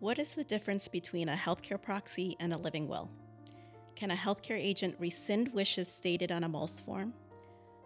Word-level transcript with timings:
What 0.00 0.18
is 0.18 0.32
the 0.32 0.44
difference 0.44 0.88
between 0.88 1.28
a 1.28 1.36
healthcare 1.36 1.80
proxy 1.80 2.36
and 2.40 2.52
a 2.52 2.58
living 2.58 2.88
will? 2.88 3.08
Can 3.94 4.10
a 4.10 4.16
healthcare 4.16 4.58
agent 4.58 4.96
rescind 4.98 5.52
wishes 5.54 5.88
stated 5.88 6.32
on 6.32 6.44
a 6.44 6.48
MOLST 6.48 6.84
form? 6.84 7.14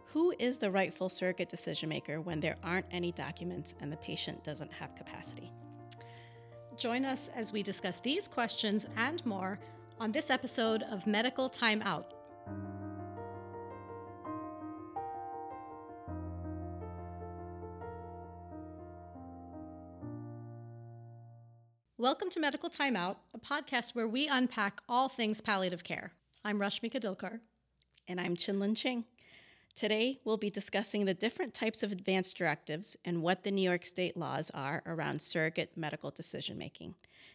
Who 0.06 0.34
is 0.38 0.58
the 0.58 0.70
rightful 0.70 1.10
surrogate 1.10 1.50
decision 1.50 1.90
maker 1.90 2.20
when 2.20 2.40
there 2.40 2.56
aren't 2.64 2.86
any 2.90 3.12
documents 3.12 3.74
and 3.80 3.92
the 3.92 3.98
patient 3.98 4.42
doesn't 4.42 4.72
have 4.72 4.94
capacity? 4.94 5.52
Join 6.78 7.04
us 7.04 7.28
as 7.36 7.52
we 7.52 7.62
discuss 7.62 7.98
these 7.98 8.26
questions 8.26 8.86
and 8.96 9.24
more 9.26 9.58
on 10.00 10.10
this 10.10 10.30
episode 10.30 10.84
of 10.84 11.06
Medical 11.06 11.48
Time 11.48 11.82
Out. 11.82 12.14
Welcome 22.00 22.30
to 22.30 22.38
Medical 22.38 22.70
Timeout, 22.70 23.16
a 23.34 23.40
podcast 23.40 23.92
where 23.92 24.06
we 24.06 24.28
unpack 24.28 24.82
all 24.88 25.08
things 25.08 25.40
palliative 25.40 25.82
care. 25.82 26.12
I'm 26.44 26.60
Rashmika 26.60 27.00
Dilkar. 27.00 27.40
And 28.06 28.20
I'm 28.20 28.36
Chinlin 28.36 28.76
Ching. 28.76 29.04
Today, 29.74 30.20
we'll 30.24 30.36
be 30.36 30.48
discussing 30.48 31.06
the 31.06 31.12
different 31.12 31.54
types 31.54 31.82
of 31.82 31.90
advance 31.90 32.32
directives 32.32 32.96
and 33.04 33.20
what 33.20 33.42
the 33.42 33.50
New 33.50 33.68
York 33.68 33.84
State 33.84 34.16
laws 34.16 34.48
are 34.54 34.80
around 34.86 35.20
surrogate 35.20 35.72
medical 35.76 36.12
decision 36.12 36.56
making. 36.56 36.94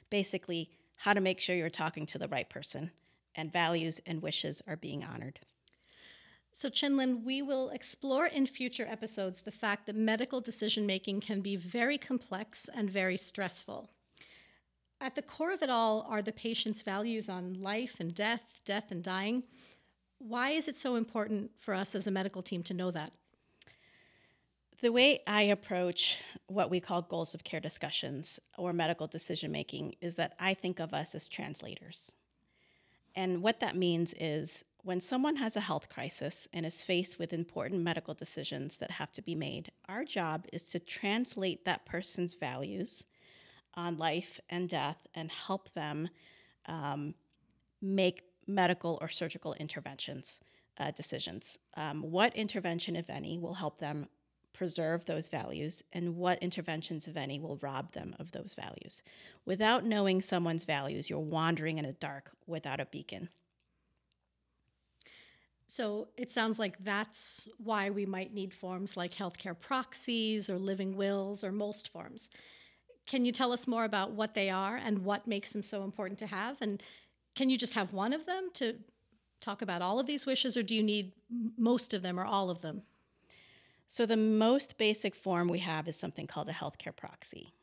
Basically, 0.09 0.69
how 0.95 1.11
to 1.11 1.19
make 1.19 1.41
sure 1.41 1.57
you're 1.57 1.69
talking 1.69 2.05
to 2.05 2.17
the 2.17 2.29
right 2.29 2.49
person 2.49 2.91
and 3.35 3.51
values 3.51 3.99
and 4.05 4.21
wishes 4.21 4.61
are 4.65 4.77
being 4.77 5.03
honored. 5.03 5.41
So, 6.53 6.69
Chinlin, 6.69 7.25
we 7.25 7.41
will 7.41 7.69
explore 7.71 8.27
in 8.27 8.47
future 8.47 8.87
episodes 8.89 9.41
the 9.41 9.51
fact 9.51 9.87
that 9.87 9.97
medical 9.97 10.39
decision 10.39 10.85
making 10.85 11.19
can 11.19 11.41
be 11.41 11.57
very 11.57 11.97
complex 11.97 12.69
and 12.73 12.89
very 12.89 13.17
stressful. 13.17 13.89
At 15.03 15.15
the 15.15 15.21
core 15.21 15.51
of 15.51 15.61
it 15.61 15.69
all 15.69 16.05
are 16.07 16.21
the 16.21 16.31
patient's 16.31 16.81
values 16.81 17.27
on 17.27 17.59
life 17.59 17.97
and 17.99 18.15
death, 18.15 18.61
death 18.63 18.85
and 18.89 19.03
dying. 19.03 19.43
Why 20.17 20.51
is 20.51 20.69
it 20.69 20.77
so 20.77 20.95
important 20.95 21.51
for 21.59 21.73
us 21.73 21.93
as 21.93 22.07
a 22.07 22.11
medical 22.11 22.41
team 22.41 22.63
to 22.63 22.73
know 22.73 22.89
that? 22.89 23.11
The 24.81 24.93
way 24.93 25.19
I 25.27 25.41
approach 25.41 26.19
what 26.47 26.69
we 26.69 26.79
call 26.79 27.01
goals 27.01 27.33
of 27.33 27.43
care 27.43 27.59
discussions 27.59 28.39
or 28.57 28.71
medical 28.71 29.05
decision 29.05 29.51
making 29.51 29.95
is 29.99 30.15
that 30.15 30.35
I 30.39 30.53
think 30.53 30.79
of 30.79 30.93
us 30.93 31.13
as 31.13 31.27
translators. 31.27 32.15
And 33.13 33.41
what 33.41 33.59
that 33.59 33.75
means 33.75 34.15
is 34.17 34.63
when 34.83 35.01
someone 35.01 35.35
has 35.35 35.57
a 35.57 35.61
health 35.61 35.89
crisis 35.89 36.47
and 36.53 36.65
is 36.65 36.81
faced 36.81 37.19
with 37.19 37.33
important 37.33 37.81
medical 37.81 38.13
decisions 38.13 38.77
that 38.77 38.91
have 38.91 39.11
to 39.11 39.21
be 39.21 39.35
made, 39.35 39.69
our 39.89 40.05
job 40.05 40.45
is 40.53 40.63
to 40.71 40.79
translate 40.79 41.65
that 41.65 41.85
person's 41.85 42.35
values 42.35 43.03
on 43.75 43.97
life 43.97 44.39
and 44.49 44.69
death 44.69 45.07
and 45.13 45.31
help 45.31 45.73
them 45.73 46.09
um, 46.67 47.13
make 47.81 48.23
medical 48.47 48.97
or 49.01 49.09
surgical 49.09 49.53
interventions 49.53 50.39
uh, 50.79 50.91
decisions. 50.91 51.57
Um, 51.75 52.01
what 52.01 52.35
intervention, 52.35 52.95
if 52.95 53.09
any, 53.09 53.37
will 53.37 53.53
help 53.53 53.79
them 53.79 54.07
preserve 54.53 55.05
those 55.05 55.27
values, 55.27 55.81
and 55.93 56.15
what 56.15 56.37
interventions, 56.41 57.07
if 57.07 57.17
any, 57.17 57.39
will 57.39 57.57
rob 57.57 57.91
them 57.93 58.15
of 58.19 58.31
those 58.31 58.53
values? 58.53 59.01
Without 59.45 59.83
knowing 59.83 60.21
someone's 60.21 60.63
values, 60.63 61.09
you're 61.09 61.19
wandering 61.19 61.79
in 61.79 61.85
the 61.85 61.93
dark 61.93 62.31
without 62.45 62.79
a 62.79 62.85
beacon. 62.85 63.29
So 65.65 66.09
it 66.17 66.31
sounds 66.31 66.59
like 66.59 66.83
that's 66.83 67.47
why 67.57 67.89
we 67.89 68.05
might 68.05 68.31
need 68.31 68.53
forms 68.53 68.95
like 68.95 69.11
healthcare 69.11 69.59
proxies 69.59 70.49
or 70.49 70.59
living 70.59 70.95
wills 70.95 71.43
or 71.43 71.51
MOLST 71.51 71.87
forms. 71.89 72.29
Can 73.05 73.25
you 73.25 73.31
tell 73.31 73.51
us 73.51 73.67
more 73.67 73.83
about 73.83 74.11
what 74.11 74.33
they 74.33 74.49
are 74.49 74.75
and 74.75 74.99
what 74.99 75.27
makes 75.27 75.51
them 75.51 75.61
so 75.61 75.83
important 75.83 76.19
to 76.19 76.27
have? 76.27 76.61
And 76.61 76.81
can 77.35 77.49
you 77.49 77.57
just 77.57 77.73
have 77.73 77.93
one 77.93 78.13
of 78.13 78.25
them 78.25 78.49
to 78.55 78.75
talk 79.41 79.61
about 79.61 79.81
all 79.81 79.99
of 79.99 80.05
these 80.05 80.25
wishes, 80.25 80.55
or 80.55 80.63
do 80.63 80.75
you 80.75 80.83
need 80.83 81.11
most 81.57 81.93
of 81.93 82.01
them 82.01 82.19
or 82.19 82.25
all 82.25 82.49
of 82.49 82.61
them? 82.61 82.81
So, 83.87 84.05
the 84.05 84.17
most 84.17 84.77
basic 84.77 85.15
form 85.15 85.49
we 85.49 85.59
have 85.59 85.87
is 85.87 85.97
something 85.97 86.25
called 86.25 86.49
a 86.49 86.53
healthcare 86.53 86.95
proxy. 86.95 87.53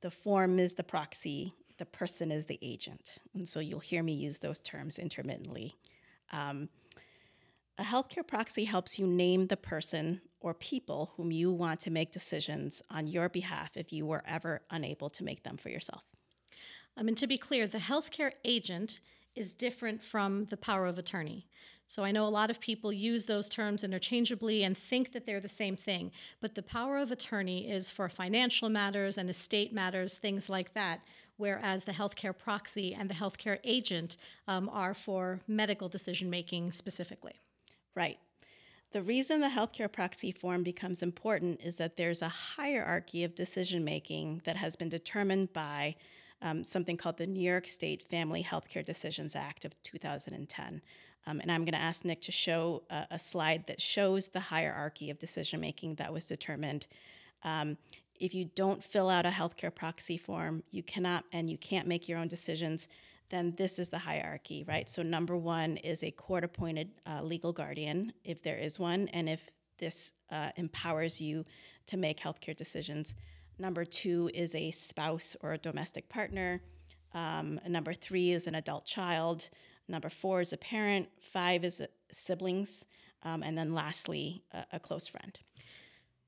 The 0.00 0.10
form 0.10 0.58
is 0.58 0.74
the 0.74 0.82
proxy, 0.82 1.52
the 1.78 1.86
person 1.86 2.30
is 2.30 2.46
the 2.46 2.58
agent. 2.62 3.18
And 3.34 3.48
so 3.48 3.60
you'll 3.60 3.80
hear 3.80 4.02
me 4.02 4.12
use 4.12 4.38
those 4.38 4.60
terms 4.60 4.98
intermittently. 4.98 5.74
Um, 6.32 6.68
a 7.78 7.82
healthcare 7.82 8.26
proxy 8.26 8.64
helps 8.64 8.98
you 8.98 9.06
name 9.06 9.46
the 9.46 9.56
person 9.56 10.20
or 10.40 10.54
people 10.54 11.12
whom 11.16 11.30
you 11.30 11.52
want 11.52 11.80
to 11.80 11.90
make 11.90 12.12
decisions 12.12 12.82
on 12.90 13.06
your 13.06 13.28
behalf 13.28 13.76
if 13.76 13.92
you 13.92 14.06
were 14.06 14.22
ever 14.26 14.60
unable 14.70 15.10
to 15.10 15.24
make 15.24 15.42
them 15.42 15.56
for 15.56 15.68
yourself. 15.68 16.02
I 16.96 17.02
mean, 17.02 17.14
to 17.16 17.26
be 17.26 17.38
clear, 17.38 17.66
the 17.66 17.78
healthcare 17.78 18.32
agent 18.44 19.00
is 19.34 19.52
different 19.52 20.02
from 20.02 20.46
the 20.46 20.56
power 20.56 20.86
of 20.86 20.98
attorney. 20.98 21.46
So 21.86 22.04
I 22.04 22.12
know 22.12 22.26
a 22.26 22.28
lot 22.28 22.50
of 22.50 22.60
people 22.60 22.92
use 22.92 23.24
those 23.24 23.48
terms 23.48 23.82
interchangeably 23.82 24.62
and 24.62 24.76
think 24.76 25.12
that 25.12 25.26
they're 25.26 25.40
the 25.40 25.48
same 25.48 25.76
thing. 25.76 26.12
But 26.40 26.54
the 26.54 26.62
power 26.62 26.98
of 26.98 27.10
attorney 27.10 27.70
is 27.70 27.90
for 27.90 28.08
financial 28.08 28.68
matters 28.68 29.18
and 29.18 29.28
estate 29.28 29.72
matters, 29.72 30.14
things 30.14 30.48
like 30.48 30.72
that, 30.74 31.00
whereas 31.36 31.84
the 31.84 31.92
healthcare 31.92 32.36
proxy 32.36 32.94
and 32.94 33.10
the 33.10 33.14
healthcare 33.14 33.58
agent 33.64 34.16
um, 34.46 34.68
are 34.68 34.94
for 34.94 35.40
medical 35.48 35.88
decision 35.88 36.30
making 36.30 36.70
specifically. 36.70 37.34
Right. 37.96 38.18
The 38.92 39.02
reason 39.02 39.40
the 39.40 39.48
healthcare 39.48 39.90
proxy 39.90 40.32
form 40.32 40.64
becomes 40.64 41.00
important 41.00 41.60
is 41.62 41.76
that 41.76 41.96
there's 41.96 42.22
a 42.22 42.28
hierarchy 42.28 43.22
of 43.22 43.36
decision 43.36 43.84
making 43.84 44.42
that 44.44 44.56
has 44.56 44.74
been 44.74 44.88
determined 44.88 45.52
by 45.52 45.94
um, 46.42 46.64
something 46.64 46.96
called 46.96 47.16
the 47.16 47.26
New 47.26 47.42
York 47.42 47.68
State 47.68 48.02
Family 48.02 48.42
Healthcare 48.42 48.84
Decisions 48.84 49.36
Act 49.36 49.64
of 49.64 49.80
2010. 49.84 50.82
Um, 51.26 51.40
and 51.40 51.52
I'm 51.52 51.64
going 51.64 51.74
to 51.74 51.80
ask 51.80 52.04
Nick 52.04 52.22
to 52.22 52.32
show 52.32 52.82
a, 52.90 53.06
a, 53.12 53.18
slide 53.18 53.66
that 53.68 53.80
shows 53.80 54.28
the 54.28 54.40
hierarchy 54.40 55.10
of 55.10 55.18
decision 55.18 55.60
making 55.60 55.96
that 55.96 56.12
was 56.12 56.26
determined. 56.26 56.86
Um, 57.44 57.76
if 58.18 58.34
you 58.34 58.46
don't 58.46 58.82
fill 58.82 59.08
out 59.08 59.26
a 59.26 59.30
healthcare 59.30 59.74
proxy 59.74 60.16
form, 60.16 60.62
you 60.70 60.82
cannot 60.82 61.24
and 61.32 61.48
you 61.48 61.58
can't 61.58 61.86
make 61.86 62.08
your 62.08 62.18
own 62.18 62.28
decisions 62.28 62.88
then 63.30 63.54
this 63.56 63.78
is 63.78 63.88
the 63.88 63.98
hierarchy, 63.98 64.64
right? 64.66 64.88
So, 64.88 65.02
number 65.02 65.36
one 65.36 65.76
is 65.78 66.02
a 66.02 66.10
court 66.10 66.44
appointed 66.44 66.90
uh, 67.06 67.22
legal 67.22 67.52
guardian, 67.52 68.12
if 68.24 68.42
there 68.42 68.58
is 68.58 68.78
one, 68.78 69.08
and 69.08 69.28
if 69.28 69.48
this 69.78 70.12
uh, 70.30 70.50
empowers 70.56 71.20
you 71.20 71.44
to 71.86 71.96
make 71.96 72.20
healthcare 72.20 72.56
decisions. 72.56 73.14
Number 73.58 73.84
two 73.84 74.30
is 74.34 74.54
a 74.54 74.70
spouse 74.70 75.36
or 75.40 75.52
a 75.52 75.58
domestic 75.58 76.08
partner. 76.08 76.62
Um, 77.14 77.60
number 77.66 77.92
three 77.92 78.32
is 78.32 78.46
an 78.46 78.54
adult 78.54 78.84
child. 78.84 79.48
Number 79.88 80.08
four 80.08 80.40
is 80.40 80.52
a 80.52 80.56
parent. 80.56 81.08
Five 81.32 81.64
is 81.64 81.82
siblings. 82.12 82.84
Um, 83.22 83.42
and 83.42 83.56
then 83.56 83.74
lastly, 83.74 84.42
a, 84.52 84.64
a 84.74 84.80
close 84.80 85.08
friend. 85.08 85.38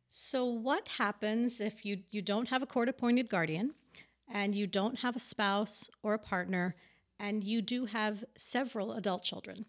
So, 0.08 0.44
what 0.44 0.88
happens 0.88 1.60
if 1.60 1.86
you, 1.86 2.00
you 2.10 2.20
don't 2.20 2.48
have 2.48 2.62
a 2.62 2.66
court 2.66 2.88
appointed 2.88 3.30
guardian 3.30 3.74
and 4.32 4.54
you 4.54 4.66
don't 4.66 4.98
have 4.98 5.16
a 5.16 5.20
spouse 5.20 5.88
or 6.02 6.14
a 6.14 6.18
partner 6.18 6.74
and 7.22 7.44
you 7.44 7.62
do 7.62 7.86
have 7.86 8.24
several 8.36 8.92
adult 8.92 9.22
children, 9.22 9.64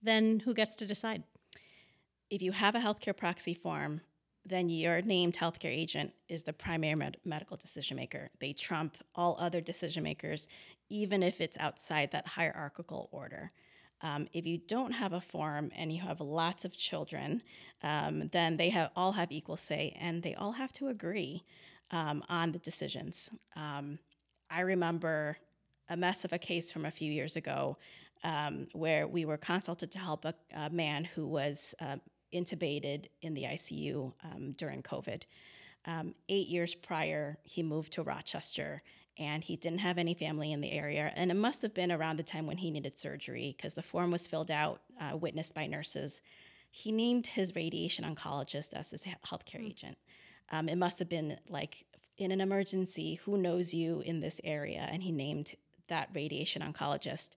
then 0.00 0.40
who 0.40 0.54
gets 0.54 0.76
to 0.76 0.86
decide? 0.86 1.24
If 2.30 2.40
you 2.40 2.52
have 2.52 2.76
a 2.76 2.78
healthcare 2.78 3.14
proxy 3.14 3.54
form, 3.54 4.00
then 4.46 4.68
your 4.68 5.02
named 5.02 5.36
healthcare 5.36 5.76
agent 5.76 6.12
is 6.28 6.44
the 6.44 6.52
primary 6.52 6.94
med- 6.94 7.16
medical 7.24 7.56
decision 7.56 7.96
maker. 7.96 8.30
They 8.40 8.52
trump 8.52 8.96
all 9.16 9.36
other 9.38 9.60
decision 9.60 10.04
makers, 10.04 10.46
even 10.88 11.22
if 11.22 11.40
it's 11.40 11.58
outside 11.58 12.12
that 12.12 12.26
hierarchical 12.26 13.08
order. 13.12 13.50
Um, 14.00 14.28
if 14.32 14.46
you 14.46 14.58
don't 14.58 14.92
have 14.92 15.12
a 15.12 15.20
form 15.20 15.70
and 15.76 15.92
you 15.92 16.00
have 16.02 16.20
lots 16.20 16.64
of 16.64 16.76
children, 16.76 17.42
um, 17.82 18.28
then 18.32 18.56
they 18.56 18.70
have, 18.70 18.90
all 18.96 19.12
have 19.12 19.30
equal 19.30 19.56
say 19.56 19.96
and 20.00 20.22
they 20.22 20.34
all 20.34 20.52
have 20.52 20.72
to 20.74 20.88
agree 20.88 21.44
um, 21.90 22.24
on 22.28 22.52
the 22.52 22.58
decisions. 22.58 23.30
Um, 23.54 23.98
I 24.50 24.60
remember 24.60 25.36
a 25.92 25.96
mess 25.96 26.24
of 26.24 26.32
a 26.32 26.38
case 26.38 26.72
from 26.72 26.86
a 26.86 26.90
few 26.90 27.12
years 27.12 27.36
ago 27.36 27.76
um, 28.24 28.66
where 28.72 29.06
we 29.06 29.24
were 29.24 29.36
consulted 29.36 29.90
to 29.92 29.98
help 29.98 30.24
a, 30.24 30.34
a 30.54 30.70
man 30.70 31.04
who 31.04 31.26
was 31.26 31.74
uh, 31.80 31.96
intubated 32.32 33.06
in 33.20 33.34
the 33.34 33.44
ICU 33.44 34.12
um, 34.24 34.52
during 34.52 34.82
COVID. 34.82 35.22
Um, 35.84 36.14
eight 36.28 36.48
years 36.48 36.74
prior, 36.74 37.38
he 37.42 37.62
moved 37.62 37.92
to 37.94 38.02
Rochester 38.02 38.82
and 39.18 39.44
he 39.44 39.56
didn't 39.56 39.80
have 39.80 39.98
any 39.98 40.14
family 40.14 40.52
in 40.52 40.62
the 40.62 40.72
area. 40.72 41.12
And 41.14 41.30
it 41.30 41.34
must 41.34 41.60
have 41.60 41.74
been 41.74 41.92
around 41.92 42.16
the 42.16 42.22
time 42.22 42.46
when 42.46 42.56
he 42.56 42.70
needed 42.70 42.98
surgery 42.98 43.54
because 43.54 43.74
the 43.74 43.82
form 43.82 44.10
was 44.10 44.26
filled 44.26 44.50
out, 44.50 44.80
uh, 44.98 45.16
witnessed 45.16 45.54
by 45.54 45.66
nurses. 45.66 46.22
He 46.70 46.90
named 46.90 47.26
his 47.26 47.54
radiation 47.54 48.04
oncologist 48.04 48.72
as 48.72 48.90
his 48.90 49.04
healthcare 49.04 49.60
mm. 49.60 49.68
agent. 49.68 49.98
Um, 50.50 50.68
it 50.68 50.76
must 50.76 50.98
have 50.98 51.10
been 51.10 51.38
like 51.50 51.84
in 52.16 52.30
an 52.30 52.40
emergency, 52.40 53.16
who 53.24 53.36
knows 53.36 53.74
you 53.74 54.00
in 54.00 54.20
this 54.20 54.40
area? 54.44 54.88
And 54.90 55.02
he 55.02 55.12
named 55.12 55.54
that 55.88 56.08
radiation 56.14 56.62
oncologist. 56.62 57.30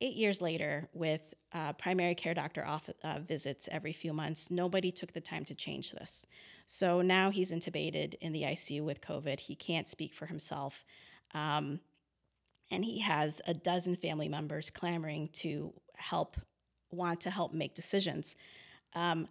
Eight 0.00 0.14
years 0.14 0.40
later, 0.40 0.88
with 0.92 1.20
uh, 1.52 1.72
primary 1.74 2.14
care 2.14 2.34
doctor 2.34 2.66
off, 2.66 2.90
uh, 3.04 3.20
visits 3.20 3.68
every 3.70 3.92
few 3.92 4.12
months, 4.12 4.50
nobody 4.50 4.90
took 4.90 5.12
the 5.12 5.20
time 5.20 5.44
to 5.44 5.54
change 5.54 5.92
this. 5.92 6.26
So 6.66 7.00
now 7.00 7.30
he's 7.30 7.52
intubated 7.52 8.14
in 8.20 8.32
the 8.32 8.42
ICU 8.42 8.82
with 8.82 9.00
COVID. 9.00 9.40
He 9.40 9.54
can't 9.54 9.86
speak 9.86 10.12
for 10.12 10.26
himself. 10.26 10.84
Um, 11.32 11.80
and 12.70 12.84
he 12.84 13.00
has 13.00 13.40
a 13.46 13.54
dozen 13.54 13.94
family 13.96 14.28
members 14.28 14.70
clamoring 14.70 15.28
to 15.34 15.72
help, 15.96 16.36
want 16.90 17.20
to 17.20 17.30
help 17.30 17.52
make 17.52 17.74
decisions. 17.74 18.34
Um, 18.94 19.28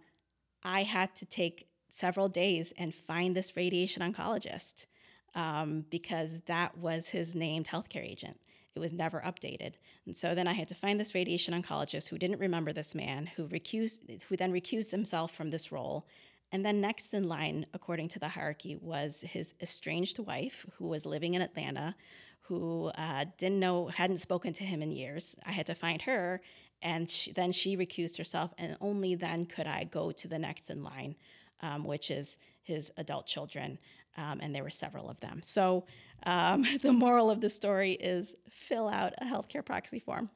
I 0.62 0.84
had 0.84 1.14
to 1.16 1.26
take 1.26 1.68
several 1.90 2.28
days 2.28 2.72
and 2.78 2.94
find 2.94 3.36
this 3.36 3.56
radiation 3.56 4.02
oncologist 4.02 4.86
um, 5.34 5.84
because 5.90 6.40
that 6.46 6.76
was 6.78 7.08
his 7.08 7.34
named 7.34 7.68
healthcare 7.68 8.04
agent. 8.04 8.38
It 8.74 8.80
was 8.80 8.92
never 8.92 9.20
updated. 9.20 9.74
And 10.04 10.16
so 10.16 10.34
then 10.34 10.48
I 10.48 10.52
had 10.52 10.68
to 10.68 10.74
find 10.74 10.98
this 10.98 11.14
radiation 11.14 11.54
oncologist 11.54 12.08
who 12.08 12.18
didn't 12.18 12.40
remember 12.40 12.72
this 12.72 12.94
man, 12.94 13.26
who 13.36 13.46
recused, 13.46 14.22
who 14.28 14.36
then 14.36 14.52
recused 14.52 14.90
himself 14.90 15.32
from 15.32 15.50
this 15.50 15.70
role. 15.70 16.06
And 16.50 16.64
then 16.64 16.80
next 16.80 17.14
in 17.14 17.28
line, 17.28 17.66
according 17.72 18.08
to 18.08 18.18
the 18.18 18.28
hierarchy, 18.28 18.76
was 18.76 19.22
his 19.26 19.54
estranged 19.60 20.18
wife, 20.18 20.66
who 20.76 20.88
was 20.88 21.06
living 21.06 21.34
in 21.34 21.42
Atlanta, 21.42 21.94
who 22.42 22.90
uh, 22.98 23.24
didn't 23.38 23.60
know, 23.60 23.88
hadn't 23.88 24.18
spoken 24.18 24.52
to 24.54 24.64
him 24.64 24.82
in 24.82 24.92
years. 24.92 25.34
I 25.46 25.52
had 25.52 25.66
to 25.66 25.74
find 25.74 26.02
her, 26.02 26.40
and 26.82 27.08
she, 27.08 27.32
then 27.32 27.52
she 27.52 27.76
recused 27.76 28.18
herself, 28.18 28.52
and 28.58 28.76
only 28.80 29.14
then 29.14 29.46
could 29.46 29.66
I 29.66 29.84
go 29.84 30.12
to 30.12 30.28
the 30.28 30.38
next 30.38 30.68
in 30.68 30.84
line, 30.84 31.16
um, 31.60 31.84
which 31.84 32.10
is 32.10 32.38
his 32.62 32.92
adult 32.96 33.26
children, 33.26 33.78
um, 34.16 34.40
and 34.40 34.54
there 34.54 34.62
were 34.62 34.70
several 34.70 35.08
of 35.08 35.20
them. 35.20 35.40
So 35.42 35.84
um, 36.24 36.66
the 36.82 36.92
moral 36.92 37.30
of 37.30 37.40
the 37.40 37.50
story 37.50 37.92
is 37.92 38.34
fill 38.48 38.88
out 38.88 39.12
a 39.18 39.24
healthcare 39.24 39.64
proxy 39.64 39.98
form. 39.98 40.30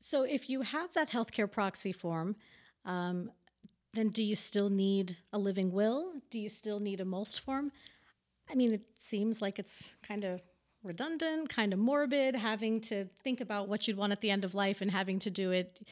So 0.00 0.22
if 0.22 0.48
you 0.48 0.62
have 0.62 0.92
that 0.94 1.10
healthcare 1.10 1.50
proxy 1.50 1.92
form, 1.92 2.36
um, 2.84 3.30
then 3.94 4.08
do 4.08 4.22
you 4.22 4.34
still 4.34 4.70
need 4.70 5.16
a 5.32 5.38
living 5.38 5.72
will? 5.72 6.12
Do 6.30 6.38
you 6.38 6.48
still 6.48 6.80
need 6.80 7.00
a 7.00 7.04
MOLST 7.04 7.40
form? 7.40 7.72
I 8.50 8.54
mean, 8.54 8.72
it 8.72 8.82
seems 8.96 9.42
like 9.42 9.58
it's 9.58 9.92
kind 10.02 10.24
of 10.24 10.40
redundant, 10.82 11.48
kind 11.48 11.72
of 11.72 11.78
morbid, 11.78 12.36
having 12.36 12.80
to 12.82 13.06
think 13.22 13.40
about 13.40 13.68
what 13.68 13.86
you'd 13.86 13.96
want 13.96 14.12
at 14.12 14.20
the 14.20 14.30
end 14.30 14.44
of 14.44 14.54
life 14.54 14.80
and 14.80 14.90
having 14.90 15.18
to 15.20 15.30
do 15.30 15.50
it 15.50 15.86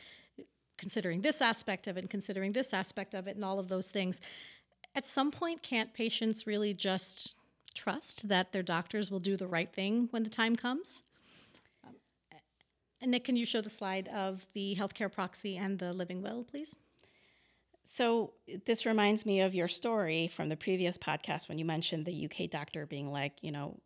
considering 0.78 1.22
this 1.22 1.40
aspect 1.40 1.86
of 1.86 1.96
it 1.96 2.00
and 2.00 2.10
considering 2.10 2.52
this 2.52 2.72
aspect 2.72 3.14
of 3.14 3.26
it 3.26 3.36
and 3.36 3.44
all 3.44 3.58
of 3.58 3.68
those 3.68 3.90
things. 3.90 4.20
At 4.96 5.06
some 5.06 5.31
point, 5.31 5.62
can't 5.62 5.93
patients 5.93 6.46
really 6.46 6.72
just 6.72 7.34
trust 7.75 8.28
that 8.28 8.52
their 8.52 8.62
doctors 8.62 9.10
will 9.10 9.20
do 9.20 9.37
the 9.37 9.46
right 9.46 9.70
thing 9.70 10.08
when 10.10 10.22
the 10.22 10.31
time 10.31 10.56
comes? 10.56 11.02
Um, 11.87 11.93
and 13.02 13.10
Nick, 13.10 13.25
can 13.25 13.37
you 13.37 13.44
show 13.44 13.60
the 13.60 13.69
slide 13.69 14.08
of 14.08 14.46
the 14.54 14.75
healthcare 14.75 15.12
proxy 15.12 15.58
and 15.58 15.78
the 15.78 15.93
living 15.93 16.22
will, 16.22 16.44
please? 16.44 16.75
So, 17.84 18.32
this 18.64 18.87
reminds 18.87 19.26
me 19.26 19.43
of 19.43 19.54
your 19.54 19.69
story 19.69 20.28
from 20.28 20.48
the 20.48 20.56
previous 20.56 20.96
podcast 20.96 21.49
when 21.49 21.58
you 21.58 21.66
mentioned 21.66 22.06
the 22.06 22.25
UK 22.25 22.50
doctor 22.50 22.87
being 22.87 23.12
like, 23.12 23.34
you 23.42 23.52
know, 23.52 23.78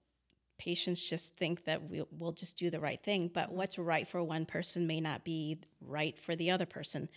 patients 0.59 1.03
just 1.03 1.37
think 1.37 1.65
that 1.65 1.83
we'll, 1.83 2.09
we'll 2.17 2.33
just 2.33 2.57
do 2.57 2.71
the 2.71 2.81
right 2.81 3.03
thing, 3.03 3.31
but 3.35 3.51
what's 3.51 3.79
right 3.79 4.07
for 4.07 4.23
one 4.23 4.47
person 4.47 4.87
may 4.87 5.01
not 5.01 5.25
be 5.25 5.59
right 5.81 6.17
for 6.19 6.37
the 6.37 6.51
other 6.53 6.67
person. 6.67 7.09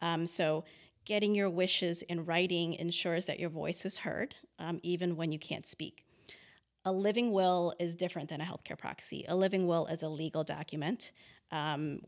Um, 0.00 0.26
so, 0.26 0.64
getting 1.04 1.34
your 1.34 1.50
wishes 1.50 2.02
in 2.02 2.24
writing 2.24 2.74
ensures 2.74 3.26
that 3.26 3.40
your 3.40 3.50
voice 3.50 3.84
is 3.84 3.98
heard, 3.98 4.36
um, 4.58 4.80
even 4.82 5.16
when 5.16 5.32
you 5.32 5.38
can't 5.38 5.66
speak. 5.66 6.04
A 6.84 6.92
living 6.92 7.32
will 7.32 7.74
is 7.78 7.94
different 7.94 8.28
than 8.28 8.40
a 8.40 8.44
healthcare 8.44 8.78
proxy. 8.78 9.24
A 9.28 9.36
living 9.36 9.66
will 9.66 9.86
is 9.86 10.02
a 10.02 10.08
legal 10.08 10.44
document 10.44 11.12
um, 11.50 12.00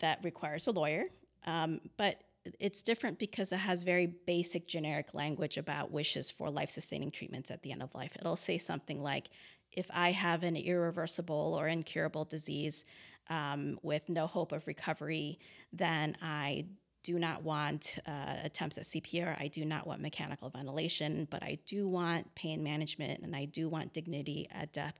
that 0.00 0.20
requires 0.22 0.66
a 0.66 0.72
lawyer, 0.72 1.04
um, 1.46 1.80
but 1.96 2.22
it's 2.58 2.82
different 2.82 3.18
because 3.18 3.52
it 3.52 3.58
has 3.58 3.82
very 3.82 4.06
basic 4.06 4.66
generic 4.66 5.14
language 5.14 5.56
about 5.58 5.90
wishes 5.90 6.30
for 6.30 6.50
life 6.50 6.70
sustaining 6.70 7.10
treatments 7.10 7.50
at 7.50 7.62
the 7.62 7.72
end 7.72 7.82
of 7.82 7.94
life. 7.94 8.16
It'll 8.18 8.36
say 8.36 8.58
something 8.58 9.02
like, 9.02 9.28
if 9.72 9.86
I 9.92 10.12
have 10.12 10.42
an 10.42 10.56
irreversible 10.56 11.54
or 11.58 11.68
incurable 11.68 12.24
disease 12.24 12.84
um, 13.28 13.78
with 13.82 14.08
no 14.08 14.26
hope 14.26 14.52
of 14.52 14.66
recovery, 14.66 15.38
then 15.72 16.16
I 16.20 16.66
do 17.02 17.18
not 17.18 17.42
want 17.42 17.96
uh, 18.06 18.36
attempts 18.42 18.78
at 18.78 18.84
CPR. 18.84 19.40
I 19.40 19.48
do 19.48 19.64
not 19.64 19.86
want 19.86 20.00
mechanical 20.00 20.50
ventilation, 20.50 21.26
but 21.30 21.42
I 21.42 21.58
do 21.66 21.88
want 21.88 22.34
pain 22.34 22.62
management 22.62 23.22
and 23.22 23.34
I 23.34 23.46
do 23.46 23.68
want 23.68 23.92
dignity 23.92 24.48
at 24.50 24.72
death. 24.72 24.98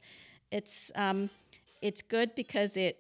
It's 0.51 0.91
um, 0.95 1.31
it's 1.83 2.03
good 2.03 2.35
because 2.35 2.77
it 2.77 2.99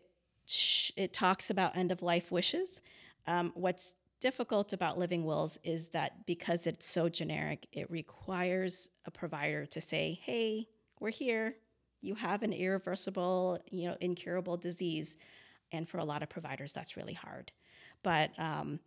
it 0.97 1.13
talks 1.13 1.51
about 1.51 1.77
end 1.77 1.93
of 1.93 2.03
life 2.03 2.31
wishes. 2.31 2.81
Um, 3.27 3.53
what's 3.55 3.95
difficult 4.21 4.73
about 4.73 4.99
living 4.99 5.25
wills 5.25 5.59
is 5.63 5.89
that 5.89 6.27
because 6.27 6.67
it's 6.67 6.87
so 6.87 7.09
generic, 7.09 7.67
it 7.73 7.91
requires 7.91 8.89
a 9.07 9.11
provider 9.11 9.67
to 9.67 9.81
say, 9.81 10.19
"Hey, 10.23 10.69
we're 11.01 11.11
here. 11.11 11.57
You 12.03 12.15
have 12.15 12.43
an 12.43 12.53
irreversible, 12.53 13.59
you 13.71 13.89
know, 13.89 13.97
incurable 14.01 14.57
disease. 14.57 15.17
And 15.73 15.89
for 15.89 15.99
a 15.99 16.05
lot 16.05 16.23
of 16.23 16.29
providers, 16.29 16.73
that's 16.73 16.97
really 16.97 17.15
hard. 17.15 17.53
But, 18.03 18.31
um, 18.39 18.81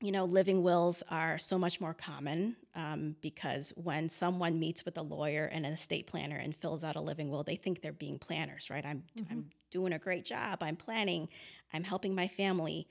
you 0.00 0.12
know, 0.12 0.24
living 0.24 0.62
wills 0.62 1.02
are 1.10 1.38
so 1.38 1.58
much 1.58 1.80
more 1.80 1.94
common 1.94 2.56
um, 2.74 3.16
because 3.20 3.72
when 3.76 4.08
someone 4.08 4.58
meets 4.58 4.84
with 4.84 4.98
a 4.98 5.02
lawyer 5.02 5.46
and 5.46 5.64
an 5.64 5.72
estate 5.72 6.06
planner 6.06 6.36
and 6.36 6.54
fills 6.54 6.84
out 6.84 6.96
a 6.96 7.00
living 7.00 7.30
will, 7.30 7.42
they 7.42 7.56
think 7.56 7.80
they're 7.80 7.92
being 7.92 8.18
planners, 8.18 8.68
right? 8.70 8.84
I'm, 8.84 9.04
mm-hmm. 9.18 9.32
I'm 9.32 9.50
doing 9.70 9.92
a 9.92 9.98
great 9.98 10.24
job. 10.24 10.62
I'm 10.62 10.76
planning. 10.76 11.28
I'm 11.72 11.84
helping 11.84 12.14
my 12.14 12.28
family. 12.28 12.88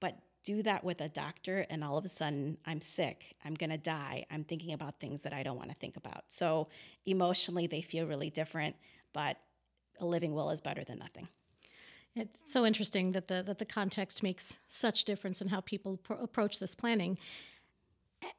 But 0.00 0.18
do 0.44 0.62
that 0.64 0.82
with 0.82 1.00
a 1.00 1.08
doctor 1.08 1.64
and 1.70 1.84
all 1.84 1.96
of 1.96 2.04
a 2.04 2.08
sudden 2.08 2.58
I'm 2.66 2.80
sick, 2.80 3.36
I'm 3.44 3.54
going 3.54 3.70
to 3.70 3.78
die, 3.78 4.24
I'm 4.30 4.44
thinking 4.44 4.72
about 4.72 4.98
things 4.98 5.22
that 5.22 5.32
I 5.32 5.42
don't 5.42 5.56
want 5.56 5.70
to 5.70 5.76
think 5.76 5.96
about. 5.96 6.24
So 6.28 6.68
emotionally 7.06 7.66
they 7.66 7.82
feel 7.82 8.06
really 8.06 8.30
different, 8.30 8.76
but 9.12 9.36
a 10.00 10.04
living 10.04 10.34
will 10.34 10.50
is 10.50 10.60
better 10.60 10.82
than 10.84 10.98
nothing. 10.98 11.28
It's 12.14 12.52
so 12.52 12.66
interesting 12.66 13.12
that 13.12 13.28
the 13.28 13.42
that 13.42 13.58
the 13.58 13.64
context 13.64 14.22
makes 14.22 14.58
such 14.68 15.04
difference 15.04 15.40
in 15.40 15.48
how 15.48 15.60
people 15.60 15.96
pro- 15.96 16.18
approach 16.18 16.58
this 16.58 16.74
planning. 16.74 17.18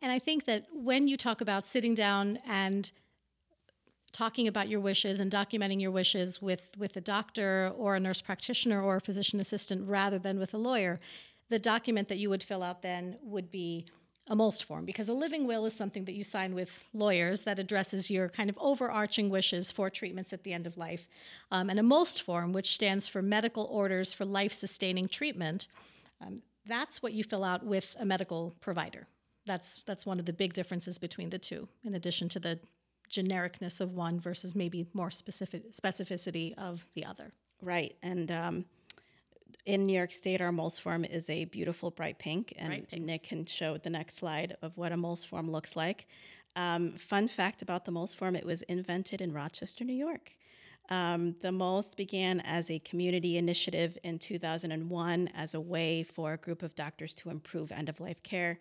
And 0.01 0.11
I 0.11 0.19
think 0.19 0.45
that 0.45 0.67
when 0.71 1.07
you 1.07 1.17
talk 1.17 1.41
about 1.41 1.65
sitting 1.65 1.95
down 1.95 2.39
and 2.47 2.91
talking 4.11 4.47
about 4.47 4.69
your 4.69 4.79
wishes 4.79 5.19
and 5.19 5.31
documenting 5.31 5.81
your 5.81 5.91
wishes 5.91 6.41
with 6.41 6.61
with 6.77 6.95
a 6.97 7.01
doctor 7.01 7.71
or 7.75 7.95
a 7.95 7.99
nurse 7.99 8.21
practitioner 8.21 8.81
or 8.81 8.97
a 8.97 9.01
physician 9.01 9.39
assistant 9.39 9.87
rather 9.87 10.19
than 10.19 10.39
with 10.39 10.53
a 10.53 10.57
lawyer, 10.57 10.99
the 11.49 11.59
document 11.59 12.07
that 12.09 12.19
you 12.19 12.29
would 12.29 12.43
fill 12.43 12.61
out 12.61 12.83
then 12.83 13.17
would 13.23 13.49
be 13.49 13.85
a 14.27 14.35
MOLST 14.35 14.63
form 14.63 14.85
because 14.85 15.09
a 15.09 15.13
living 15.13 15.45
will 15.45 15.65
is 15.65 15.73
something 15.73 16.05
that 16.05 16.13
you 16.13 16.23
sign 16.23 16.55
with 16.55 16.69
lawyers 16.93 17.41
that 17.41 17.59
addresses 17.59 18.09
your 18.09 18.29
kind 18.29 18.49
of 18.49 18.57
overarching 18.59 19.29
wishes 19.29 19.71
for 19.71 19.89
treatments 19.89 20.31
at 20.31 20.43
the 20.43 20.53
end 20.53 20.65
of 20.65 20.77
life. 20.77 21.07
Um, 21.51 21.69
and 21.69 21.79
a 21.79 21.83
MOLST 21.83 22.21
form, 22.21 22.53
which 22.53 22.75
stands 22.75 23.07
for 23.07 23.21
Medical 23.21 23.65
Orders 23.65 24.13
for 24.13 24.25
Life 24.25 24.53
Sustaining 24.53 25.07
Treatment, 25.07 25.68
um, 26.21 26.42
that's 26.65 27.03
what 27.03 27.13
you 27.13 27.23
fill 27.23 27.44
out 27.44 27.65
with 27.65 27.95
a 27.99 28.06
medical 28.06 28.56
provider. 28.61 29.07
That's, 29.45 29.81
that's 29.85 30.06
one 30.06 30.19
of 30.19 30.25
the 30.25 30.31
big 30.31 30.53
differences 30.53 30.97
between 30.97 31.30
the 31.30 31.39
two, 31.39 31.68
in 31.83 31.95
addition 31.95 32.30
to 32.30 32.39
the 32.39 32.59
genericness 33.11 33.81
of 33.81 33.94
one 33.94 34.19
versus 34.19 34.56
maybe 34.56 34.87
more 34.94 35.11
specific 35.11 35.73
specificity 35.73 36.57
of 36.57 36.85
the 36.95 37.06
other. 37.06 37.33
Right. 37.61 37.95
And 38.01 38.31
um, 38.31 38.65
in 39.65 39.85
New 39.85 39.95
York 39.95 40.11
State, 40.11 40.41
our 40.41 40.51
MOLST 40.51 40.81
form 40.81 41.05
is 41.05 41.29
a 41.29 41.45
beautiful 41.45 41.89
bright 41.89 42.19
pink, 42.19 42.53
and 42.57 42.69
bright 42.69 42.89
pink. 42.89 43.03
Nick 43.03 43.23
can 43.23 43.45
show 43.45 43.77
the 43.77 43.89
next 43.89 44.15
slide 44.15 44.57
of 44.61 44.77
what 44.77 44.91
a 44.91 44.97
MOLST 44.97 45.27
form 45.27 45.49
looks 45.49 45.75
like. 45.75 46.07
Um, 46.55 46.93
fun 46.93 47.27
fact 47.27 47.61
about 47.61 47.85
the 47.85 47.91
MOLST 47.91 48.15
form: 48.15 48.35
it 48.35 48.45
was 48.45 48.61
invented 48.63 49.21
in 49.21 49.31
Rochester, 49.31 49.83
New 49.83 49.93
York. 49.93 50.33
Um, 50.89 51.35
the 51.41 51.51
MOLST 51.51 51.95
began 51.95 52.41
as 52.41 52.69
a 52.69 52.79
community 52.79 53.37
initiative 53.37 53.97
in 54.03 54.19
2001 54.19 55.29
as 55.33 55.53
a 55.53 55.61
way 55.61 56.03
for 56.03 56.33
a 56.33 56.37
group 56.37 56.61
of 56.61 56.75
doctors 56.75 57.13
to 57.15 57.29
improve 57.29 57.71
end 57.71 57.87
of 57.87 58.01
life 58.01 58.21
care. 58.21 58.59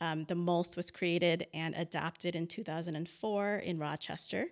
Um, 0.00 0.24
the 0.24 0.34
MOLST 0.34 0.76
was 0.76 0.90
created 0.90 1.46
and 1.52 1.74
adopted 1.74 2.34
in 2.34 2.46
2004 2.46 3.56
in 3.56 3.78
Rochester. 3.78 4.46